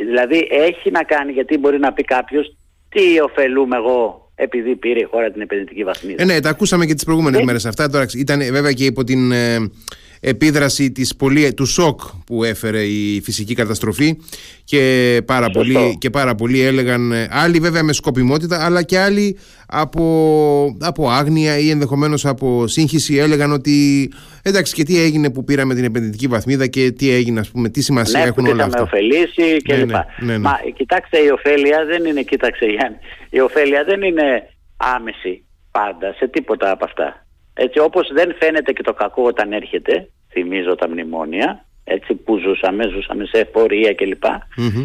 δηλαδή 0.05 0.47
έχει 0.49 0.91
να 0.91 1.03
κάνει 1.03 1.31
γιατί 1.31 1.57
μπορεί 1.57 1.79
να 1.79 1.93
πει 1.93 2.03
κάποιος 2.03 2.55
τι 2.89 3.19
ωφελούμε 3.23 3.75
εγώ 3.75 4.31
επειδή 4.35 4.75
πήρε 4.75 4.99
η 4.99 5.07
χώρα 5.11 5.31
την 5.31 5.41
επενδυτική 5.41 5.83
βαθμίδα. 5.83 6.21
Ε, 6.21 6.25
ναι, 6.25 6.39
τα 6.39 6.49
ακούσαμε 6.49 6.85
και 6.85 6.93
τις 6.93 7.03
προηγούμενες 7.03 7.39
ε. 7.39 7.43
μέρες 7.43 7.65
αυτά. 7.65 7.89
Τώρα 7.89 8.05
ήταν 8.15 8.39
βέβαια 8.39 8.71
και 8.71 8.85
υπό 8.85 9.03
την... 9.03 9.31
Ε, 9.31 9.71
επίδραση 10.19 10.91
της 10.91 11.15
πολύ, 11.15 11.53
του 11.53 11.65
σοκ 11.65 12.01
που 12.25 12.43
έφερε 12.43 12.81
η 12.81 13.21
φυσική 13.21 13.53
καταστροφή 13.53 14.17
και 14.63 15.21
πάρα, 15.25 15.49
πολλοί, 15.49 15.97
και 15.97 16.09
πάρα 16.09 16.35
πολλοί 16.35 16.61
έλεγαν 16.61 17.11
ε, 17.11 17.27
άλλοι 17.31 17.59
βέβαια 17.59 17.83
με 17.83 17.93
σκοπιμότητα 17.93 18.65
αλλά 18.65 18.83
και 18.83 18.99
άλλοι 18.99 19.37
από, 19.67 20.77
από 20.79 21.09
άγνοια 21.09 21.57
ή 21.57 21.69
ενδεχομένως 21.69 22.25
από 22.25 22.67
σύγχυση 22.67 23.17
έλεγαν 23.17 23.51
ότι 23.51 24.09
εντάξει 24.41 24.73
και 24.73 24.83
τι 24.83 25.01
έγινε 25.01 25.31
που 25.31 25.43
πήραμε 25.43 25.75
την 25.75 25.83
επενδυτική 25.83 26.27
βαθμίδα 26.27 26.67
και 26.67 26.91
τι 26.91 27.11
έγινε 27.11 27.39
ας 27.39 27.49
πούμε, 27.49 27.69
τι 27.69 27.81
σημασία 27.81 28.19
ναι, 28.19 28.25
έχουν 28.25 28.45
όλα 28.45 28.63
αυτά. 28.63 28.77
Ναι, 28.77 28.83
ωφελήσει 28.83 29.57
και 29.57 29.73
ναι, 29.73 29.79
λοιπά. 29.79 30.05
Ναι, 30.19 30.31
ναι, 30.31 30.37
Μα 30.37 30.59
κοιτάξτε 30.73 31.17
η 31.17 31.29
ωφέλεια 31.29 31.85
δεν 31.85 32.05
είναι, 32.05 32.21
κοίταξε 32.21 32.65
Γιάννη, 32.65 32.97
η 33.29 33.39
ωφέλεια 33.39 33.83
δεν 33.83 34.01
είναι 34.01 34.49
άμεση 34.77 35.45
πάντα 35.71 36.13
σε 36.13 36.27
τίποτα 36.27 36.71
από 36.71 36.85
αυτά. 36.85 37.25
Έτσι 37.61 37.79
όπως 37.79 38.09
δεν 38.13 38.35
φαίνεται 38.39 38.71
και 38.71 38.83
το 38.83 38.93
κακό 38.93 39.23
όταν 39.23 39.53
έρχεται, 39.53 40.09
θυμίζω 40.31 40.75
τα 40.75 40.89
μνημόνια, 40.89 41.65
έτσι 41.83 42.15
που 42.15 42.37
ζούσαμε, 42.37 42.83
ζούσαμε 42.87 43.25
σε 43.25 43.39
εφορία 43.39 43.93
κλπ. 43.93 44.23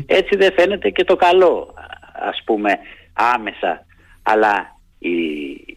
Έτσι 0.07 0.37
δεν 0.37 0.52
φαίνεται 0.52 0.90
και 0.90 1.04
το 1.04 1.16
καλό 1.16 1.75
ας 2.31 2.43
πούμε 2.45 2.78
άμεσα. 3.35 3.87
Αλλά 4.23 4.54
η, 4.99 5.16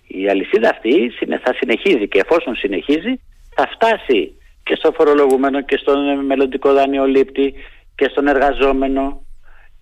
η 0.07 0.29
αλυσίδα 0.29 0.69
αυτή 0.69 1.11
θα 1.43 1.53
συνεχίζει 1.59 2.07
και 2.07 2.19
εφόσον 2.19 2.55
συνεχίζει 2.55 3.13
θα 3.55 3.67
φτάσει 3.73 4.33
και 4.63 4.75
στο 4.75 4.91
φορολογούμενο 4.91 5.61
και 5.61 5.77
στον 5.77 6.25
μελλοντικό 6.25 6.73
δανειολήπτη 6.73 7.53
και 7.95 8.07
στον 8.11 8.27
εργαζόμενο 8.27 9.25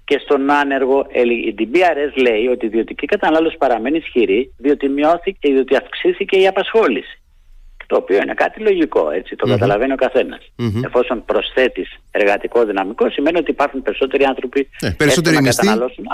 και 0.06 0.20
στον 0.24 0.52
άνεργο. 0.52 1.08
Η 1.48 1.56
DBRS 1.60 2.14
λέει 2.16 2.48
ότι 2.48 2.66
η 2.66 2.68
ιδιωτική 2.68 3.06
κατανάλωση 3.06 3.58
παραμένει 3.58 3.98
ισχυρή 3.98 4.54
διότι 4.58 4.90
μειώθηκε, 4.90 5.52
διότι 5.54 5.76
αυξήθηκε 5.76 6.38
η 6.38 6.48
απασχόληση. 6.48 7.20
Το 7.88 7.96
οποίο 7.96 8.18
είναι 8.18 8.34
κάτι 8.34 8.60
λογικό, 8.60 9.12
έτσι, 9.12 9.36
το 9.36 9.48
καταλαβαίνει 9.48 9.94
ο 9.94 9.96
καθένας. 9.96 10.40
Εφόσον 10.86 11.26
προσθέτεις 11.26 11.98
εργατικό 12.12 12.66
δυναμικό, 12.66 13.10
σημαίνει 13.10 13.38
ότι 13.38 13.52
υπάρχουν 13.52 13.82
περισσότεροι 13.82 14.24
άνθρωποι 14.24 14.70
ε, 14.80 14.90
περισσότεροι 14.98 15.36
να 15.36 15.42
καταναλώσουν. 15.42 16.06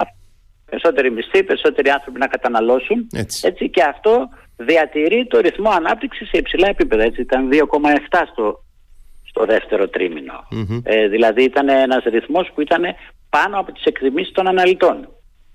Περισσότεροι 0.70 1.12
μισθοί, 1.12 1.44
περισσότεροι 1.44 1.90
άνθρωποι 1.90 2.20
να 2.20 2.28
καταναλώσουν. 2.28 3.08
Έτσι. 3.14 3.70
και 3.70 3.84
αυτό 3.84 4.30
διατηρεί 4.56 5.28
το 5.30 5.40
ρυθμό 5.40 5.70
ανάπτυξης 5.70 6.28
σε 6.28 6.38
υψηλά 6.38 6.68
επίπεδα. 6.68 7.04
Έτσι, 7.04 7.22
ήταν 7.22 7.50
2,7 7.52 8.22
στο, 8.32 8.64
στο 9.32 9.46
δεύτερο 9.46 9.90
Ε, 10.84 11.08
δηλαδή 11.08 11.44
ήταν 11.44 11.70
ένας 11.70 12.04
ρυθμός 12.04 12.52
που 12.54 12.62
ήταν 12.62 12.84
πάνω 13.30 13.60
από 13.60 13.72
τις 13.72 13.84
εκτιμήσεις 13.84 14.34
των 14.34 14.48
αναλυτών. 14.48 15.08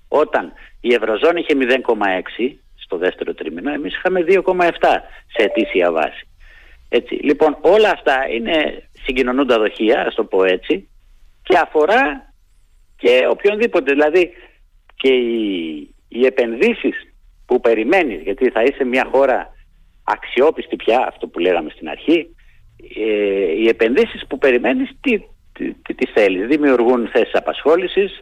Όταν 0.07 0.53
η 0.81 0.93
Ευρωζώνη 0.93 1.39
είχε 1.39 1.81
0,6 2.45 2.55
στο 2.75 2.97
δεύτερο 2.97 3.33
τρίμηνο, 3.33 3.73
εμείς 3.73 3.95
είχαμε 3.95 4.23
2,7 4.27 4.41
σε 5.27 5.43
ετήσια 5.43 5.91
βάση. 5.91 6.27
Έτσι. 6.89 7.13
Λοιπόν, 7.13 7.57
όλα 7.61 7.89
αυτά 7.89 8.27
είναι 8.29 8.83
συγκοινωνούντα 9.03 9.57
δοχεία, 9.57 10.01
ας 10.07 10.15
το 10.15 10.23
πω 10.23 10.43
έτσι, 10.43 10.89
και 11.43 11.57
αφορά 11.57 12.33
και 12.97 13.27
οποιονδήποτε. 13.29 13.91
Δηλαδή 13.91 14.31
και 14.95 15.13
οι, 15.13 15.95
οι 16.07 16.25
επενδύσεις 16.25 16.95
που 17.45 17.59
περιμένεις, 17.59 18.21
γιατί 18.21 18.49
θα 18.49 18.63
είσαι 18.63 18.83
μια 18.83 19.07
χώρα 19.11 19.55
αξιόπιστη 20.03 20.75
πια, 20.75 21.05
αυτό 21.07 21.27
που 21.27 21.39
λέγαμε 21.39 21.69
στην 21.69 21.89
αρχή, 21.89 22.35
ε, 22.95 23.61
οι 23.61 23.67
επενδύσεις 23.67 24.27
που 24.27 24.37
περιμένεις 24.37 24.89
τι, 25.01 25.19
τι, 25.53 25.73
τι, 25.73 25.93
τι 25.95 26.11
θέλεις. 26.13 26.47
Δημιουργούν 26.47 27.07
θέσεις 27.07 27.33
απασχόλησης, 27.33 28.19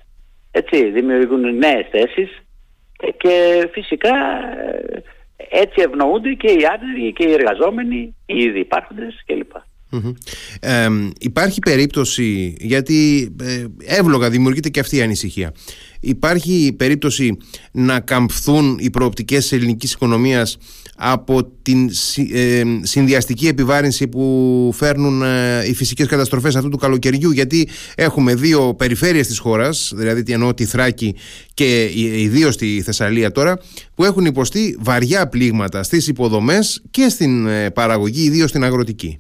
έτσι, 0.52 0.90
δημιουργούν 0.90 1.58
νέες 1.58 1.88
θέσεις 1.92 2.30
και 3.18 3.68
φυσικά 3.72 4.16
ε, 4.78 5.04
έτσι 5.50 5.82
ευνοούνται 5.82 6.34
και 6.34 6.48
οι 6.48 6.66
άνεργοι 6.66 7.14
και 7.14 7.28
οι 7.28 7.32
εργαζόμενοι, 7.32 8.16
οι 8.26 8.38
ήδη 8.38 8.60
υπάρχοντες 8.60 9.24
κλπ. 9.26 9.52
Ε, 10.60 10.88
υπάρχει 11.20 11.60
περίπτωση, 11.60 12.56
γιατί 12.60 13.30
ε, 13.42 13.66
εύλογα 13.86 14.30
δημιουργείται 14.30 14.70
και 14.70 14.80
αυτή 14.80 14.98
η 14.98 15.02
ανησυχία. 15.02 15.54
Υπάρχει 16.00 16.76
περίπτωση 16.78 17.38
να 17.72 18.00
καμφθούν 18.00 18.78
οι 18.80 18.90
προοπτικές 18.90 19.40
της 19.40 19.52
ελληνικής 19.52 19.94
οικονομίας 19.94 20.58
από 20.98 21.44
την 21.62 21.90
ε, 22.34 22.62
συνδυαστική 22.82 23.48
επιβάρυνση 23.48 24.08
που 24.08 24.72
φέρνουν 24.74 25.22
ε, 25.22 25.68
οι 25.68 25.74
φυσικές 25.76 26.08
καταστροφές 26.08 26.56
αυτού 26.56 26.70
του 26.70 26.78
καλοκαιριού 26.78 27.32
γιατί 27.32 27.70
έχουμε 27.96 28.36
δύο 28.36 28.74
περιφέρειες 28.78 29.28
της 29.28 29.40
χώρας 29.40 29.94
δηλαδή 29.96 30.34
εννοώ 30.34 30.54
τη 30.54 30.66
Θράκη 30.66 31.16
και 31.54 31.90
ιδίως 31.96 32.58
τη 32.58 32.82
Θεσσαλία 32.82 33.32
τώρα 33.32 33.60
που 33.96 34.04
έχουν 34.04 34.26
υποστεί 34.26 34.78
βαριά 34.80 35.30
πλήγματα 35.30 35.84
στις 35.84 36.08
υποδομές 36.08 36.84
και 36.92 37.10
στην 37.10 37.48
ε, 37.48 37.72
παραγωγή 37.72 38.24
ιδίως 38.26 38.50
στην 38.50 38.64
αγροτική. 38.64 39.20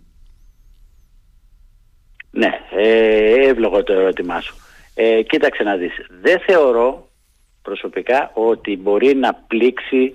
Ναι, 2.31 2.49
ε, 2.77 3.49
εύλογο 3.49 3.83
το 3.83 3.93
ερώτημά 3.93 4.41
σου. 4.41 4.55
Ε, 4.93 5.21
κοίταξε 5.21 5.63
να 5.63 5.75
δεις. 5.75 5.93
Δεν 6.21 6.39
θεωρώ 6.39 7.09
προσωπικά 7.61 8.31
ότι 8.33 8.77
μπορεί 8.77 9.15
να 9.15 9.33
πλήξει 9.33 10.13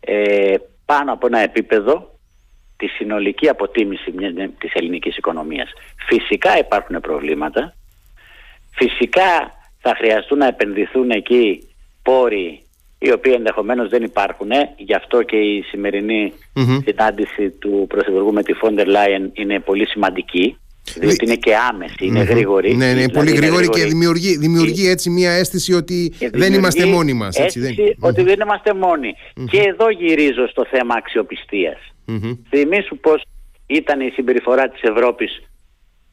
ε, 0.00 0.54
πάνω 0.86 1.12
από 1.12 1.26
ένα 1.26 1.38
επίπεδο 1.38 2.18
τη 2.76 2.86
συνολική 2.86 3.48
αποτίμηση 3.48 4.12
της 4.58 4.72
ελληνικής 4.72 5.16
οικονομίας. 5.16 5.70
Φυσικά 6.08 6.58
υπάρχουν 6.58 7.00
προβλήματα. 7.00 7.74
Φυσικά 8.70 9.52
θα 9.80 9.94
χρειαστούν 9.96 10.38
να 10.38 10.46
επενδυθούν 10.46 11.10
εκεί 11.10 11.68
πόροι 12.02 12.60
οι 12.98 13.12
οποίοι 13.12 13.32
ενδεχομένως 13.36 13.88
δεν 13.88 14.02
υπάρχουν. 14.02 14.50
Γι' 14.76 14.94
αυτό 14.94 15.22
και 15.22 15.36
η 15.36 15.62
σημερινή 15.62 16.32
συνάντηση 16.84 17.50
του 17.50 17.86
Πρωθυπουργού 17.88 18.32
με 18.32 18.42
τη 18.42 18.52
Φόντερ 18.52 18.86
Λάιεν 18.86 19.30
είναι 19.34 19.60
πολύ 19.60 19.86
σημαντική. 19.86 20.58
Διότι 20.98 21.24
είναι 21.24 21.34
και 21.34 21.56
άμεση, 21.56 21.96
είναι 22.00 22.22
γρήγορη. 22.22 22.74
Ναι, 22.76 22.92
ναι, 22.92 23.08
πολύ 23.08 23.30
γρήγορη 23.30 23.68
και 23.68 23.84
δημιουργεί, 23.84 24.36
δημιουργεί 24.36 24.88
έτσι 24.88 25.10
μια 25.10 25.30
αίσθηση 25.30 25.72
ότι 25.72 26.12
δεν 26.32 26.52
είμαστε 26.52 26.84
μόνοι 26.84 27.12
μας. 27.12 27.36
Αίσθηση 27.36 27.96
ότι 28.00 28.22
δεν 28.22 28.40
είμαστε 28.40 28.72
Και 29.50 29.60
εδώ 29.60 29.90
γυρίζω 29.90 30.48
στο 30.48 30.66
θέμα 30.70 30.94
αξιοπιστίας. 30.94 31.78
Mm-hmm. 32.08 32.38
Θυμήσου 32.48 32.98
πώς 32.98 33.22
ήταν 33.66 34.00
η 34.00 34.10
συμπεριφορά 34.10 34.68
της 34.68 34.82
Ευρώπης 34.82 35.42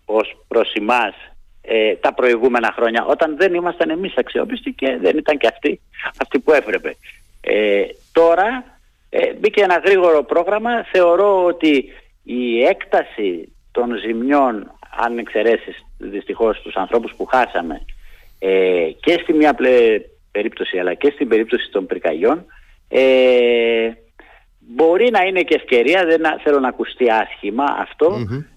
ως 0.06 0.38
προς 0.48 0.74
εμάς 0.74 1.14
ε, 1.62 1.96
τα 1.96 2.14
προηγούμενα 2.14 2.74
χρόνια, 2.76 3.06
όταν 3.06 3.38
δεν 3.38 3.54
ήμασταν 3.54 3.90
εμείς 3.90 4.14
αξιόπιστοι 4.16 4.72
και 4.72 4.98
δεν 5.02 5.18
ήταν 5.18 5.38
και 5.38 5.48
αυτοί, 5.48 5.82
αυτοί 6.22 6.40
που 6.40 6.52
έπρεπε. 6.52 6.96
Ε, 7.42 7.84
τώρα 8.12 8.64
ε, 9.10 9.34
μπήκε 9.34 9.64
ένα 9.64 9.82
γρήγορο 9.86 10.24
πρόγραμμα. 10.24 10.84
Θεωρώ 10.92 11.46
ότι 11.46 11.86
η 12.24 12.64
έκταση 12.64 13.54
των 13.74 13.98
ζημιών 13.98 14.72
αν 15.06 15.18
εξαιρέσεις 15.18 15.86
δυστυχώς 15.98 16.62
τους 16.62 16.76
ανθρώπους 16.76 17.14
που 17.18 17.26
χάσαμε 17.26 17.86
ε, 18.40 18.90
και 19.00 19.20
στη 19.22 19.34
μια 19.34 19.56
περίπτωση 20.32 20.78
αλλά 20.80 20.94
και 20.94 21.12
στην 21.14 21.28
περίπτωση 21.28 21.70
των 21.72 21.86
πυρκαγιών 21.86 22.46
ε, 22.88 23.92
μπορεί 24.60 25.10
να 25.12 25.22
είναι 25.22 25.42
και 25.42 25.56
ευκαιρία, 25.56 26.06
δεν 26.06 26.22
θέλω 26.44 26.60
να 26.60 26.68
ακουστεί 26.68 27.12
άσχημα 27.12 27.66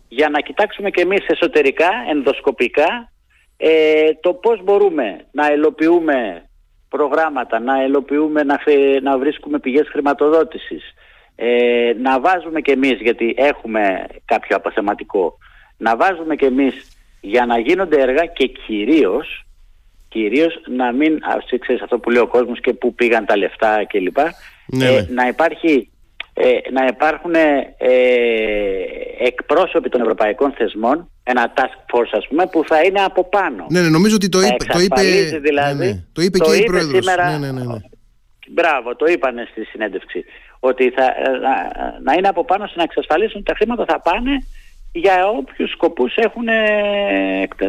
για 0.08 0.28
να 0.28 0.40
κοιτάξουμε 0.40 0.90
και 0.90 1.00
εμείς 1.00 1.26
εσωτερικά, 1.26 1.88
ενδοσκοπικά 2.10 3.12
ε, 3.56 4.12
το 4.20 4.34
πώς 4.34 4.64
μπορούμε 4.64 5.26
να 5.32 5.46
ελοποιούμε 5.46 6.48
προγράμματα, 6.88 7.60
να 7.60 7.82
ελοποιούμε, 7.82 8.42
να, 8.42 8.58
να 9.02 9.18
βρίσκουμε 9.18 9.58
πηγές 9.58 9.88
χρηματοδότησης, 9.88 10.94
ε, 11.36 11.92
να 12.02 12.20
βάζουμε 12.20 12.60
και 12.60 12.72
εμείς, 12.72 13.00
γιατί 13.00 13.34
έχουμε 13.36 14.06
κάποιο 14.24 14.56
αποθεματικό, 14.56 15.38
να 15.76 15.96
βάζουμε 15.96 16.34
και 16.36 16.46
εμείς 16.46 16.88
για 17.20 17.46
να 17.46 17.58
γίνονται 17.58 18.00
έργα 18.00 18.26
και 18.26 18.46
κυρίως, 18.46 19.46
κυρίως 20.08 20.60
να 20.66 20.92
μην, 20.92 21.18
ξέρεις 21.60 21.82
αυτό 21.82 21.98
που 21.98 22.10
λέει 22.10 22.22
ο 22.22 22.26
κόσμος 22.26 22.60
και 22.60 22.72
που 22.72 22.94
πήγαν 22.94 23.26
τα 23.26 23.36
λεφτά 23.36 23.84
κλπ. 23.84 24.18
Ναι, 24.66 24.86
ε, 24.86 24.90
ναι. 24.90 25.06
να 25.10 25.26
υπάρχει 25.28 25.90
ε, 26.38 26.70
να 26.72 26.86
υπάρχουν 26.86 27.34
ε, 27.34 27.74
εκπρόσωποι 29.18 29.88
των 29.88 30.00
ευρωπαϊκών 30.00 30.52
θεσμών, 30.52 31.10
ένα 31.22 31.52
task 31.56 31.94
force 31.94 32.12
ας 32.12 32.26
πούμε, 32.28 32.46
που 32.46 32.64
θα 32.66 32.80
είναι 32.80 33.00
από 33.00 33.28
πάνω. 33.28 33.66
Ναι, 33.70 33.80
ναι 33.80 33.88
νομίζω 33.88 34.14
ότι 34.14 34.28
το 34.28 34.40
είπε, 34.40 34.64
το 34.64 34.80
είπε, 34.80 35.00
δηλαδή, 35.38 35.78
ναι, 35.78 35.84
ναι. 35.84 36.04
Το 36.12 36.22
είπε 36.22 36.38
και 36.38 36.54
η 36.56 36.64
Πρόεδρος. 36.64 37.04
Σήμερα, 37.04 37.38
ναι, 37.38 37.52
ναι, 37.52 37.64
ναι, 37.64 37.76
Μπράβο, 38.48 38.96
το 38.96 39.06
είπανε 39.06 39.48
στη 39.50 39.64
συνέντευξη 39.64 40.24
ότι 40.60 40.90
θα, 40.90 41.04
ε, 41.04 42.00
να, 42.02 42.12
είναι 42.12 42.28
από 42.28 42.44
πάνω 42.44 42.70
να 42.74 42.82
εξασφαλίσουν 42.82 43.36
ότι 43.36 43.44
τα 43.44 43.54
χρήματα 43.54 43.84
θα 43.88 44.00
πάνε 44.00 44.46
για 44.92 45.28
όποιους 45.28 45.70
σκοπούς 45.70 46.14
έχουν, 46.16 46.46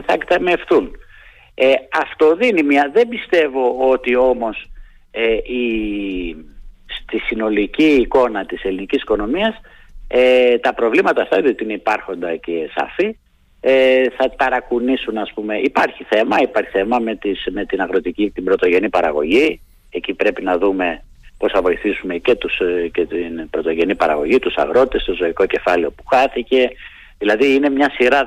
θα 0.06 0.14
εκταμευτούν. 0.14 0.92
Ε, 1.56 1.74
αυτό 2.02 2.36
δίνει 2.36 2.64
μια... 2.64 2.90
Δεν 2.94 3.08
πιστεύω 3.08 3.90
ότι 3.90 4.16
όμως 4.16 4.70
ε, 5.12 5.34
η, 5.34 6.36
στη 6.86 7.18
συνολική 7.18 7.96
εικόνα 7.96 8.46
της 8.46 8.64
ελληνικής 8.64 9.02
οικονομίας 9.02 9.62
ε, 10.08 10.58
τα 10.58 10.74
προβλήματα 10.74 11.22
αυτά, 11.22 11.42
διότι 11.42 11.64
είναι 11.64 11.74
υπάρχοντα 11.74 12.36
και 12.36 12.70
σαφή, 12.76 13.18
ε, 13.60 14.04
θα 14.18 14.30
ταρακουνήσουν 14.36 15.18
ας 15.18 15.32
πούμε. 15.34 15.58
Υπάρχει 15.58 16.04
θέμα, 16.04 16.38
υπάρχει 16.42 16.70
θέμα 16.70 17.00
με, 17.00 17.16
τις, 17.16 17.48
με 17.52 17.66
την 17.66 17.82
αγροτική, 17.82 18.30
την 18.30 18.44
πρωτογενή 18.44 18.90
παραγωγή. 18.90 19.62
Εκεί 19.90 20.14
πρέπει 20.14 20.44
να 20.44 20.58
δούμε 20.58 21.04
πώς 21.38 21.52
θα 21.52 21.62
βοηθήσουμε 21.62 22.18
και, 22.18 22.36
τους, 22.36 22.60
ε, 22.60 22.88
και 22.94 23.06
την 23.06 23.50
πρωτογενή 23.50 23.96
παραγωγή, 23.96 24.40
τους 24.40 24.56
αγρότες, 24.56 25.04
το 25.04 25.14
ζωικό 25.14 25.46
κεφάλαιο 25.46 25.92
που 25.92 26.04
χάθηκε, 26.06 26.70
Δηλαδή 27.18 27.54
είναι 27.54 27.70
μια 27.70 27.90
σειρά 27.90 28.26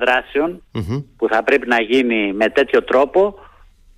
που 1.17 1.29
θα 1.29 1.43
πρέπει 1.43 1.67
να 1.67 1.81
γίνει 1.81 2.33
με 2.33 2.49
τέτοιο 2.49 2.85
τρόπο 2.85 3.39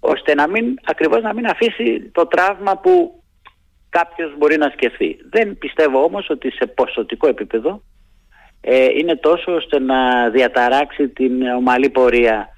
ώστε 0.00 0.34
να 0.34 0.48
μην, 0.48 0.78
ακριβώς 0.84 1.22
να 1.22 1.34
μην 1.34 1.46
αφήσει 1.46 2.10
το 2.12 2.26
τραύμα 2.26 2.76
που 2.76 3.22
κάποιος 3.88 4.34
μπορεί 4.38 4.56
να 4.56 4.68
σκεφτεί. 4.68 5.18
Δεν 5.30 5.58
πιστεύω 5.58 6.04
όμως 6.04 6.30
ότι 6.30 6.50
σε 6.50 6.66
ποσοτικό 6.66 7.28
επίπεδο 7.28 7.82
ε, 8.60 8.84
είναι 8.84 9.16
τόσο 9.16 9.54
ώστε 9.54 9.78
να 9.78 10.30
διαταράξει 10.30 11.08
την 11.08 11.42
ομαλή 11.42 11.90
πορεία 11.90 12.48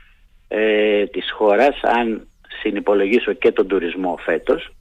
ε, 0.49 1.07
της 1.07 1.33
χώρας 1.33 1.81
αν 1.83 2.29
συνυπολογίσω 2.63 3.33
και 3.33 3.53
τον 3.53 3.67
τουρισμό 3.67 4.19
φέτος 4.25 4.74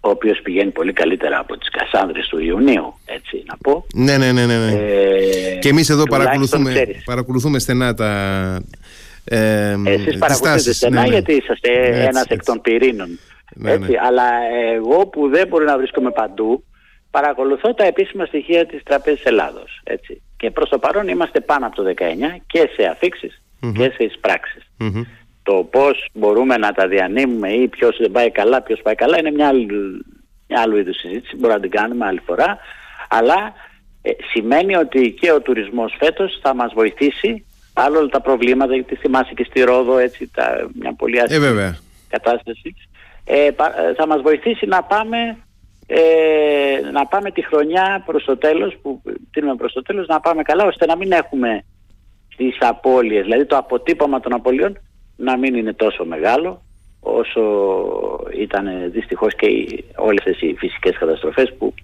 ο 0.00 0.08
οποίος 0.08 0.40
πηγαίνει 0.42 0.70
πολύ 0.70 0.92
καλύτερα 0.92 1.38
από 1.38 1.56
τις 1.56 1.70
Κασάνδρες 1.70 2.28
του 2.28 2.38
Ιουνίου, 2.38 2.94
έτσι 3.04 3.42
να 3.46 3.56
πω. 3.56 3.86
Ναι, 3.94 4.16
ναι, 4.16 4.32
ναι. 4.32 4.46
ναι. 4.46 4.56
ναι. 4.56 4.72
Ε, 4.72 5.54
και 5.54 5.68
εμείς 5.68 5.88
εδώ 5.90 6.02
παρακολουθούμε, 6.02 6.86
παρακολουθούμε 7.04 7.58
στενά 7.58 7.94
τα... 7.94 8.10
Ε, 9.24 9.76
Εσείς 9.84 10.18
παρακολουθείτε 10.18 10.72
στενά 10.72 11.00
ναι, 11.00 11.06
ναι. 11.06 11.12
γιατί 11.12 11.32
είσαστε 11.32 11.70
έτσι, 11.72 12.00
ένας 12.00 12.24
εκ 12.24 12.44
των 12.44 12.60
πυρήνων. 12.60 13.18
Ναι, 13.54 13.72
έτσι, 13.72 13.92
Αλλά 14.06 14.28
εγώ 14.74 15.06
που 15.06 15.28
δεν 15.28 15.48
μπορεί 15.48 15.64
να 15.64 15.76
βρίσκομαι 15.76 16.10
παντού, 16.10 16.64
παρακολουθώ 17.10 17.74
τα 17.74 17.84
επίσημα 17.84 18.24
στοιχεία 18.24 18.66
της 18.66 18.82
Τραπέζης 18.82 19.24
Ελλάδος. 19.24 19.80
Έτσι. 19.84 20.22
Και 20.36 20.50
προς 20.50 20.68
το 20.68 20.78
παρόν 20.78 21.08
είμαστε 21.08 21.40
πάνω 21.40 21.66
από 21.66 21.76
το 21.76 21.94
19 21.96 22.02
και 22.46 22.70
σε 22.76 22.86
αφηξεις 22.86 23.42
και 23.74 23.92
σε 23.96 24.04
εισπράξεις. 24.04 24.62
Το 25.48 25.68
πώς 25.70 26.08
μπορούμε 26.12 26.56
να 26.56 26.72
τα 26.72 26.88
διανύμουμε 26.88 27.48
ή 27.52 27.68
ποιος 27.68 27.96
δεν 28.00 28.10
πάει 28.10 28.30
καλά, 28.30 28.62
ποιος 28.62 28.80
πάει 28.82 28.94
καλά 28.94 29.18
είναι 29.18 29.30
μια 29.30 29.48
άλλη, 29.48 29.66
μια 30.48 30.60
άλλου 30.60 30.76
είδους 30.76 30.96
συζήτηση, 30.96 31.36
μπορούμε 31.36 31.54
να 31.54 31.60
την 31.60 31.70
κάνουμε 31.70 32.06
άλλη 32.06 32.20
φορά. 32.26 32.58
Αλλά 33.08 33.52
ε, 34.02 34.10
σημαίνει 34.30 34.76
ότι 34.76 35.16
και 35.20 35.32
ο 35.32 35.40
τουρισμός 35.40 35.94
φέτος 35.98 36.38
θα 36.42 36.54
μας 36.54 36.72
βοηθήσει 36.74 37.46
άλλο 37.72 37.98
όλα 37.98 38.08
τα 38.08 38.20
προβλήματα, 38.20 38.74
γιατί 38.74 38.94
θυμάσαι 38.94 39.34
και 39.34 39.44
στη 39.44 39.60
Ρόδο 39.60 39.98
έτσι, 39.98 40.30
τα, 40.34 40.68
μια 40.72 40.92
πολύ 40.92 41.20
άσχημη 41.20 41.46
ε, 41.46 41.78
κατάσταση. 42.08 42.74
Ε, 43.24 43.46
ε, 43.46 43.52
θα 43.96 44.06
μας 44.06 44.20
βοηθήσει 44.20 44.66
να 44.66 44.82
πάμε 44.82 45.36
ε, 45.86 46.90
να 46.92 47.06
πάμε 47.06 47.30
τη 47.30 47.44
χρονιά 47.44 48.02
προς 48.06 48.24
το 48.24 48.36
τέλος, 48.36 48.76
που 48.82 49.02
τίνουμε 49.30 49.54
προς 49.54 49.72
το 49.72 49.82
τέλος, 49.82 50.06
να 50.06 50.20
πάμε 50.20 50.42
καλά, 50.42 50.64
ώστε 50.64 50.86
να 50.86 50.96
μην 50.96 51.12
έχουμε 51.12 51.64
τις 52.36 52.56
απώλειες, 52.60 53.22
δηλαδή 53.22 53.46
το 53.46 53.56
αποτύπωμα 53.56 54.20
των 54.20 54.32
απολειών 54.32 54.78
να 55.18 55.36
μην 55.36 55.54
είναι 55.54 55.72
τόσο 55.72 56.04
μεγάλο 56.04 56.62
όσο 57.00 57.42
ήταν 58.34 58.90
δυστυχώς 58.90 59.34
και 59.34 59.46
όλες 59.96 60.18
αυτές 60.18 60.40
οι 60.40 60.54
φυσικές 60.58 60.98
καταστροφές 60.98 61.54
που 61.58 61.74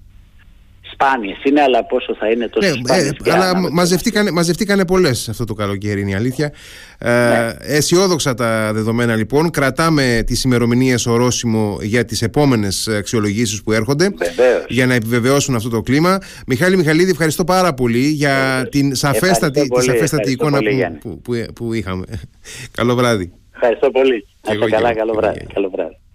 σπάνιες 0.94 1.44
είναι, 1.44 1.60
αλλά 1.60 1.84
πόσο 1.84 2.14
θα 2.18 2.30
είναι 2.30 2.48
τόσο 2.48 2.68
ναι, 2.68 2.74
σπάνιες. 2.84 3.12
Ε, 3.24 3.32
αλλά 3.32 3.70
μαζευτήκανε, 3.72 4.30
μαζευτήκανε 4.30 4.84
πολλές 4.86 5.28
αυτό 5.28 5.44
το 5.44 5.54
καλοκαίρι, 5.54 6.00
είναι 6.00 6.10
η 6.10 6.14
αλήθεια. 6.14 6.52
Ε, 6.98 7.10
ναι. 7.10 7.54
αισιόδοξα 7.60 8.34
τα 8.34 8.70
δεδομένα 8.72 9.14
λοιπόν. 9.16 9.50
Κρατάμε 9.50 10.22
τις 10.26 10.44
ημερομηνίες 10.44 11.06
ορόσημο 11.06 11.78
για 11.80 12.04
τις 12.04 12.22
επόμενες 12.22 12.88
αξιολογήσεις 12.88 13.62
που 13.62 13.72
έρχονται 13.72 14.08
Βεβαίως. 14.18 14.64
για 14.68 14.86
να 14.86 14.94
επιβεβαιώσουν 14.94 15.54
αυτό 15.54 15.68
το 15.68 15.80
κλίμα. 15.80 16.18
Μιχάλη 16.46 16.76
Μιχαλίδη, 16.76 17.10
ευχαριστώ 17.10 17.44
πάρα 17.44 17.74
πολύ 17.74 18.06
για 18.06 18.66
την 18.70 18.94
σαφέστατη, 18.94 19.68
τη 19.68 19.82
σαφέστατη 19.82 20.30
εικόνα 20.30 20.58
που, 21.00 21.20
που, 21.20 21.32
που, 21.54 21.72
είχαμε. 21.72 22.04
Καλό 22.76 22.94
βράδυ. 22.94 23.32
Ευχαριστώ 23.54 23.90
πολύ. 23.90 24.26
Να 24.60 24.66
καλά, 24.66 24.94
καλό 24.94 25.12
βράδυ. 25.12 25.46
Καλό 25.54 25.70
βράδυ. 25.70 25.96